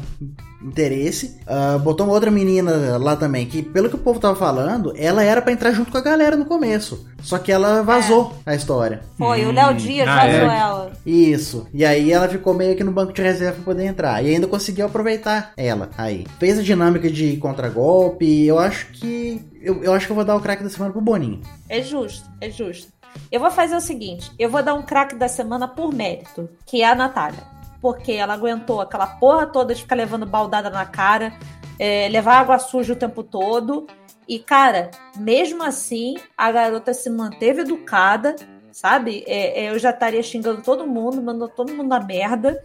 [0.62, 1.38] interesse.
[1.48, 5.24] Uh, botou uma outra menina lá também, que pelo que o povo tava falando, ela
[5.24, 7.08] era para entrar junto com a galera no começo.
[7.22, 8.52] Só que ela vazou é.
[8.52, 9.02] a história.
[9.18, 9.50] Foi, hum.
[9.50, 10.60] o Léo Dias ah, vazou é.
[10.60, 10.92] ela.
[11.06, 11.68] Isso.
[11.74, 14.24] E aí ela ficou meio que no banco de reserva pra poder entrar.
[14.24, 16.26] E ainda conseguiu aproveitar ela aí.
[16.40, 18.46] Fez a dinâmica de contragolpe.
[18.46, 19.42] Eu acho que.
[19.62, 21.42] Eu, eu acho que eu vou dar o craque da semana pro Boninho.
[21.68, 22.94] É justo, é justo.
[23.32, 26.82] Eu vou fazer o seguinte: eu vou dar um craque da semana por mérito, que
[26.82, 27.55] é a Natália
[27.86, 31.38] porque ela aguentou aquela porra toda de ficar levando baldada na cara,
[31.78, 33.86] é, levar água suja o tempo todo.
[34.28, 38.36] E, cara, mesmo assim, a garota se manteve educada,
[38.72, 39.24] sabe?
[39.28, 42.60] É, é, eu já estaria xingando todo mundo, mandando todo mundo na merda.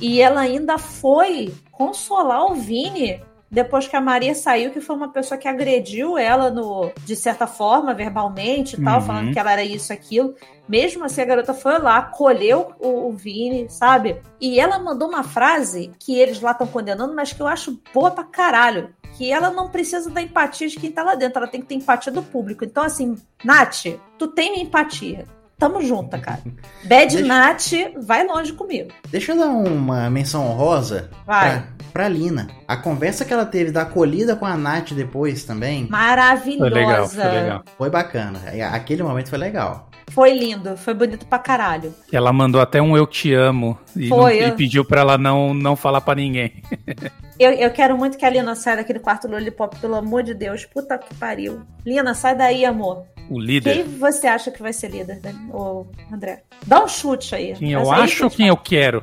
[0.00, 3.22] E ela ainda foi consolar o Vini
[3.54, 7.46] depois que a Maria saiu, que foi uma pessoa que agrediu ela no, de certa
[7.46, 9.06] forma, verbalmente e tal, uhum.
[9.06, 10.34] falando que ela era isso, aquilo.
[10.68, 14.16] Mesmo assim, a garota foi lá, colheu o, o Vini, sabe?
[14.40, 18.10] E ela mandou uma frase que eles lá estão condenando, mas que eu acho boa
[18.10, 18.92] pra caralho.
[19.16, 21.76] que ela não precisa da empatia de quem tá lá dentro, ela tem que ter
[21.76, 22.64] empatia do público.
[22.64, 23.84] Então, assim, Nath,
[24.18, 25.24] tu tem minha empatia.
[25.56, 26.42] Tamo junta, cara.
[26.84, 27.70] Bad Deixa- Nath,
[28.02, 28.90] vai longe comigo.
[29.08, 31.60] Deixa eu dar uma menção honrosa Vai.
[31.60, 32.48] pra, pra Lina.
[32.68, 36.68] A conversa que ela teve da acolhida com a Nath depois também Maravilhosa.
[36.70, 37.62] Foi legal, foi legal.
[37.78, 38.40] foi bacana.
[38.72, 39.88] Aquele momento foi legal.
[40.10, 41.94] Foi lindo, foi bonito pra caralho.
[42.12, 45.54] Ela mandou até um eu te amo e, não- Foi, e pediu pra ela não,
[45.54, 46.62] não falar pra ninguém.
[47.36, 50.64] Eu, eu quero muito que a Lina saia daquele quarto Lollipop, pelo amor de Deus.
[50.66, 51.62] Puta que pariu.
[51.84, 53.06] Lina, sai daí, amor.
[53.28, 53.84] O Quem líder.
[53.98, 55.34] você acha que vai ser líder, né?
[55.52, 56.44] Ô, André?
[56.64, 57.54] Dá um chute aí.
[57.54, 59.02] Quem eu acho ou que- quem eu quero?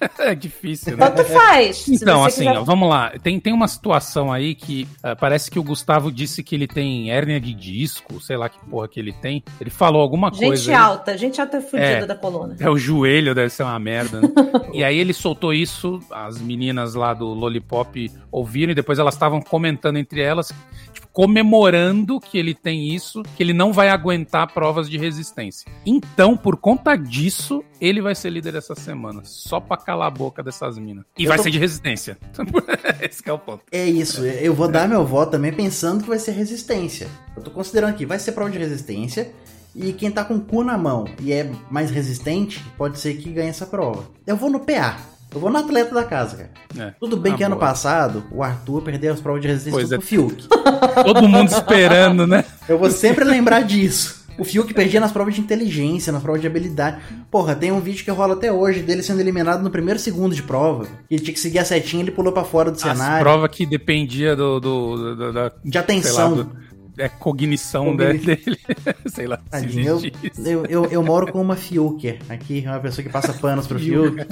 [0.18, 1.08] é difícil, né?
[1.08, 1.88] Tanto faz.
[1.88, 3.12] Então, assim, quiser- ó, vamos lá.
[3.22, 7.10] Tem, tem uma situação aí que ah, parece que o Gustavo disse que ele tem
[7.10, 9.42] hérnia de disco, sei lá que porra que ele tem.
[9.60, 10.70] Ele falou alguma Gente coisa.
[10.70, 10.76] aí.
[10.76, 12.06] alta, gente alta fudida É.
[12.06, 12.56] da coluna.
[12.60, 14.20] É o joelho, deve ser uma merda.
[14.20, 14.28] Né?
[14.72, 19.40] e aí ele soltou isso, as meninas lá do Lollipop ouviram e depois elas estavam
[19.40, 20.52] comentando entre elas,
[20.92, 25.70] tipo, comemorando que ele tem isso, que ele não vai aguentar provas de resistência.
[25.86, 30.42] Então, por conta disso, ele vai ser líder essa semana, só pra calar a boca
[30.42, 31.04] dessas minas.
[31.18, 32.18] E Eu vai tô- ser de resistência.
[33.00, 33.62] Esse que é o ponto.
[33.70, 37.08] É isso, eu vou dar meu voto também pensando que vai ser resistência.
[37.36, 39.30] Eu tô considerando aqui, vai ser prova de resistência.
[39.74, 43.30] E quem tá com o cu na mão e é mais resistente, pode ser que
[43.30, 44.04] ganhe essa prova.
[44.26, 44.96] Eu vou no PA.
[45.34, 46.50] Eu vou no atleta da casa, cara.
[46.88, 46.94] É.
[46.98, 47.66] Tudo bem Ah, que ano boa.
[47.66, 50.00] passado o Arthur perdeu as provas de resistência Pois pro é.
[50.00, 50.48] Fiuk.
[51.04, 52.42] Todo mundo esperando, né?
[52.66, 54.24] Eu vou sempre lembrar disso.
[54.38, 56.98] O Fiuk perdia nas provas de inteligência, nas provas de habilidade.
[57.30, 60.42] Porra, tem um vídeo que rola até hoje dele sendo eliminado no primeiro segundo de
[60.42, 60.86] prova.
[61.10, 63.24] Ele tinha que seguir a setinha, ele pulou pra fora do As cenário.
[63.24, 66.34] provas que dependia do, do- do- da De sei lá, atenção.
[66.36, 66.65] do-
[66.98, 68.58] é, cognição Cogni- de- dele.
[69.06, 70.02] sei lá Tadinho, eu,
[70.44, 74.24] eu, eu, eu moro com uma Fiuker aqui, uma pessoa que passa panos pro Fiuk.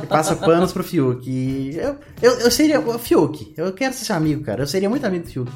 [0.00, 1.28] que passa panos pro Fiuk.
[1.30, 2.80] E eu, eu, eu seria.
[2.80, 4.62] o Fiuk, eu quero ser seu amigo, cara.
[4.62, 5.52] Eu seria muito amigo do Fiuk.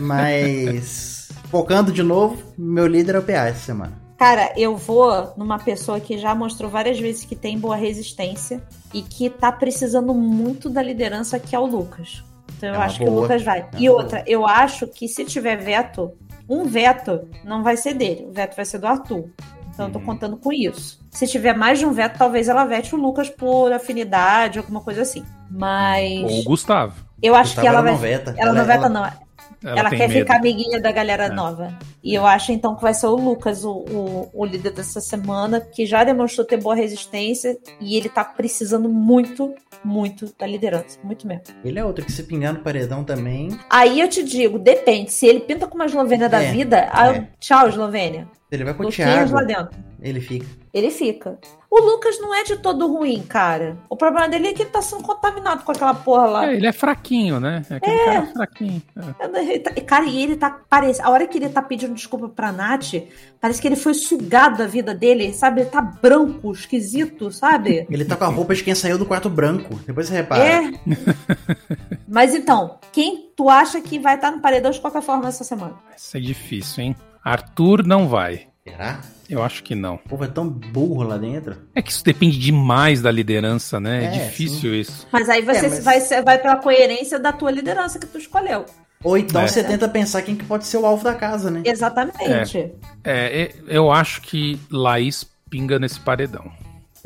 [0.00, 1.28] Mas.
[1.50, 3.92] Focando de novo, meu líder é o PA essa semana.
[4.18, 8.62] Cara, eu vou numa pessoa que já mostrou várias vezes que tem boa resistência
[8.92, 12.24] e que tá precisando muito da liderança, que é o Lucas.
[12.56, 13.22] Então eu É uma acho que o boa.
[13.22, 13.60] Lucas vai.
[13.60, 16.12] É e outra, eu acho que se tiver veto,
[16.48, 18.26] um veto não vai ser dele.
[18.28, 19.28] O veto vai ser do Arthur.
[19.72, 20.04] Então eu tô Uhum.
[20.06, 20.98] contando com isso.
[21.10, 25.02] Se tiver mais de um veto, talvez ela vete o Lucas por afinidade, alguma coisa
[25.02, 25.22] assim.
[25.50, 26.94] Mas Ou o Gustavo.
[27.22, 27.92] eu acho Gustavo, que ela ela vai.
[27.92, 28.34] não veta.
[28.38, 29.25] Ela, não veta, não.
[29.64, 30.12] Ela, Ela, quer medo.
[30.20, 31.30] ficar amiguinha da galera É.
[31.30, 31.76] nova.
[32.02, 35.60] E eu acho então que vai ser o Lucas, o, o, o líder dessa semana,
[35.60, 39.54] que já demonstrou ter boa resistência e ele tá precisando muito,
[39.84, 40.98] muito da liderança.
[41.02, 41.42] Muito mesmo.
[41.64, 43.48] Ele é outro que se pingar no paredão também.
[43.70, 45.10] Aí eu te digo, depende.
[45.12, 47.28] Se ele pinta com uma Eslovênia da É, vida, aí eu- é.
[47.40, 48.28] tchau, Eslovênia.
[48.50, 49.34] Ele vai com o Thiago.
[49.34, 49.70] lá dentro.
[50.00, 50.46] Ele fica.
[50.72, 51.38] Ele fica.
[51.78, 53.76] O Lucas não é de todo ruim, cara.
[53.90, 56.50] O problema dele é que ele tá sendo contaminado com aquela porra lá.
[56.50, 57.60] É, ele é fraquinho, né?
[57.68, 58.82] É aquele cara fraquinho.
[58.96, 59.40] É.
[59.40, 60.58] Ele tá- Cara, e ele tá.
[60.70, 62.94] Parece, a hora que ele tá pedindo desculpa pra Nath,
[63.38, 65.60] parece que ele foi sugado da vida dele, sabe?
[65.60, 67.86] Ele tá branco, esquisito, sabe?
[67.90, 69.78] Ele tá com a roupa de quem saiu do quarto branco.
[69.86, 70.42] Depois você repara.
[70.42, 70.70] É.
[72.08, 75.74] Mas então, quem tu acha que vai estar no paredão de qualquer forma essa semana?
[75.88, 76.96] Vai ser difícil, hein?
[77.22, 78.46] Arthur não vai.
[78.66, 79.00] Será?
[79.28, 79.94] Eu acho que não.
[79.96, 81.56] O povo é tão burro lá dentro.
[81.74, 84.04] É que isso depende demais da liderança, né?
[84.04, 85.06] É, É, difícil isso.
[85.10, 88.66] Mas aí você É, mas- vai, vai pela coerência da tua liderança que tu escolheu.
[89.04, 89.46] Ou então É.
[89.48, 91.62] você tenta pensar quem que pode ser o alvo da casa, né?
[91.64, 92.58] Exatamente.
[92.58, 96.50] É, é, eu acho que Laís pinga nesse paredão.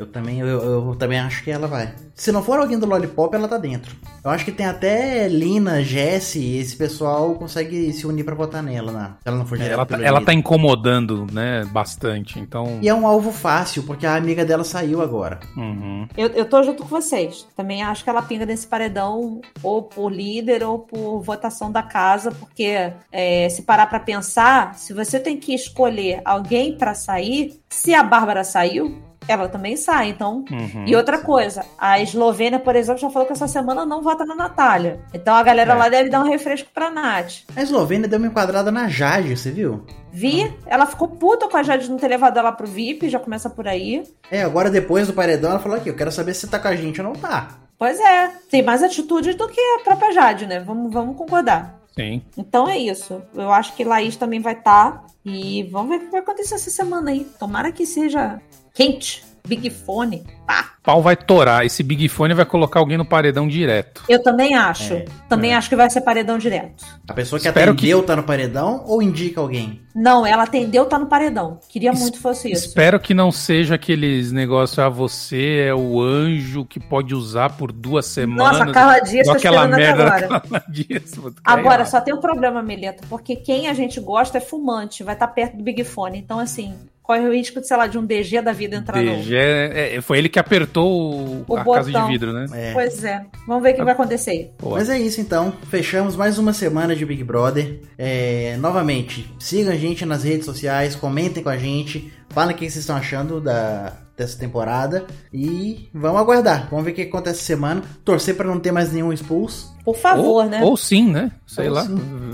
[0.01, 1.93] Eu também, eu, eu também acho que ela vai.
[2.15, 3.95] Se não for alguém do Lollipop, ela tá dentro.
[4.23, 8.91] Eu acho que tem até Lina, Jesse, esse pessoal consegue se unir pra votar nela,
[8.91, 9.11] né?
[9.21, 11.65] Se ela não for direto Ela, tá- pelo ela tá incomodando, né?
[11.65, 12.39] Bastante.
[12.39, 12.79] Então.
[12.81, 15.39] E é um alvo fácil, porque a amiga dela saiu agora.
[15.55, 16.07] Uhum.
[16.17, 17.47] Eu, eu tô junto com vocês.
[17.55, 22.31] Também acho que ela pinga nesse paredão ou por líder ou por votação da casa,
[22.31, 27.93] porque é, se parar pra pensar, se você tem que escolher alguém pra sair, se
[27.93, 30.09] a Bárbara saiu, ela também sai.
[30.09, 30.43] Então.
[30.51, 30.85] Uhum.
[30.85, 34.35] E outra coisa, a Eslovênia, por exemplo, já falou que essa semana não vota na
[34.35, 34.99] Natália.
[35.13, 35.75] Então a galera É.
[35.75, 37.43] lá deve dar um refresco pra Nath.
[37.55, 39.85] A Eslovênia deu uma enquadrada na Jade, você viu?
[40.11, 43.49] Vi, ela ficou puta com a Jade não ter levado ela pro VIP, já começa
[43.49, 44.03] por aí.
[44.29, 46.67] É, agora depois do paredão, ela falou aqui, eu quero saber se você tá com
[46.67, 47.57] a gente ou não tá.
[47.77, 50.59] Pois é, tem mais atitude do que a própria Jade, né?
[50.59, 51.79] Vamos, vamos concordar.
[51.95, 52.21] Sim.
[52.37, 53.21] Então é isso.
[53.33, 55.03] Eu acho que Laís também vai estar.
[55.25, 57.25] E vamos ver o que vai acontecer essa semana aí.
[57.39, 58.39] Tomara que seja
[58.73, 59.23] quente.
[59.47, 60.73] Big Fone, pá.
[60.83, 61.65] Pau vai torar.
[61.65, 64.03] Esse Big Fone vai colocar alguém no paredão direto.
[64.07, 64.93] Eu também acho.
[64.93, 65.55] É, também é.
[65.55, 66.85] acho que vai ser paredão direto.
[67.07, 69.81] A pessoa que Espero atendeu tá no paredão ou indica alguém?
[69.95, 71.59] Não, ela atendeu, tá no paredão.
[71.67, 72.67] Queria Es- muito que fosse isso.
[72.67, 77.71] Espero que não seja aqueles negócios, ah, você é o anjo que pode usar por
[77.71, 78.59] duas semanas.
[78.59, 80.39] Nossa, a Carla Dias tá aquela esperando até merda agora.
[80.39, 81.11] Carla Dias.
[81.13, 85.15] que Agora, só tem um problema, Mileta, porque quem a gente gosta é fumante, vai
[85.15, 86.19] estar perto do Big Fone.
[86.19, 89.15] Então, assim, corre o risco de, sei lá, de um DG da vida entrar no.
[89.17, 92.07] DG, é, é, foi ele que apertou o- O a casa de botão.
[92.07, 92.45] vidro, né?
[92.53, 92.73] É.
[92.73, 93.25] Pois é.
[93.47, 94.49] Vamos ver o que vai acontecer aí.
[94.57, 95.53] Pô, Mas é isso então.
[95.69, 97.79] Fechamos mais uma semana de Big Brother.
[97.97, 102.65] É, novamente, sigam a gente nas redes sociais, comentem com a gente, falem o que
[102.65, 105.05] vocês estão achando da, dessa temporada.
[105.33, 106.67] E vamos aguardar.
[106.69, 107.81] Vamos ver o que acontece essa semana.
[108.05, 109.75] Torcer pra não ter mais nenhum expulso.
[109.83, 110.61] Por favor, ou, né?
[110.63, 111.31] Ou sim, né?
[111.47, 111.85] Sei Ou lá.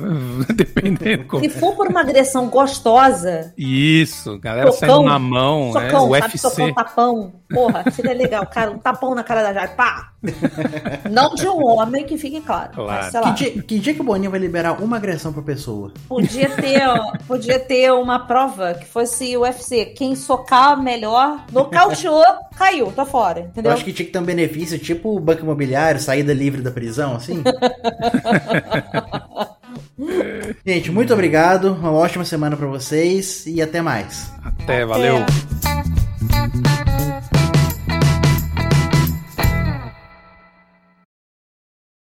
[0.54, 1.26] Dependendo.
[1.26, 1.44] Como...
[1.44, 5.90] Se for por uma agressão gostosa, Isso, galera Socão, saindo na mão, né?
[5.90, 6.12] socão, sabe?
[6.12, 6.38] UFC.
[6.38, 7.34] Socão, tapão.
[7.50, 8.72] Porra, seria legal, cara.
[8.72, 9.74] Um tapão na cara da Jade.
[9.76, 10.12] Pá!
[11.10, 12.72] Não de um homem, que fique claro.
[12.74, 12.92] Claro.
[12.92, 15.44] Mas, sei Que lá, dia, que dia que o Boninho vai liberar uma agressão por
[15.44, 15.94] pessoa?
[16.08, 19.86] podia ter, ó, podia ter uma prova que fosse o UFC.
[19.86, 22.24] Quem socar melhor, nocauteou,
[22.58, 23.40] caiu, tô fora.
[23.40, 23.72] Eu Entendeu?
[23.72, 27.16] acho que tinha que ter um benefício tipo o banco imobiliário, saída livre da prisão,
[27.16, 27.37] assim.
[30.66, 31.74] Gente, muito obrigado.
[31.74, 34.32] Uma ótima semana pra vocês e até mais.
[34.44, 35.18] Até, valeu.
[35.18, 35.26] É.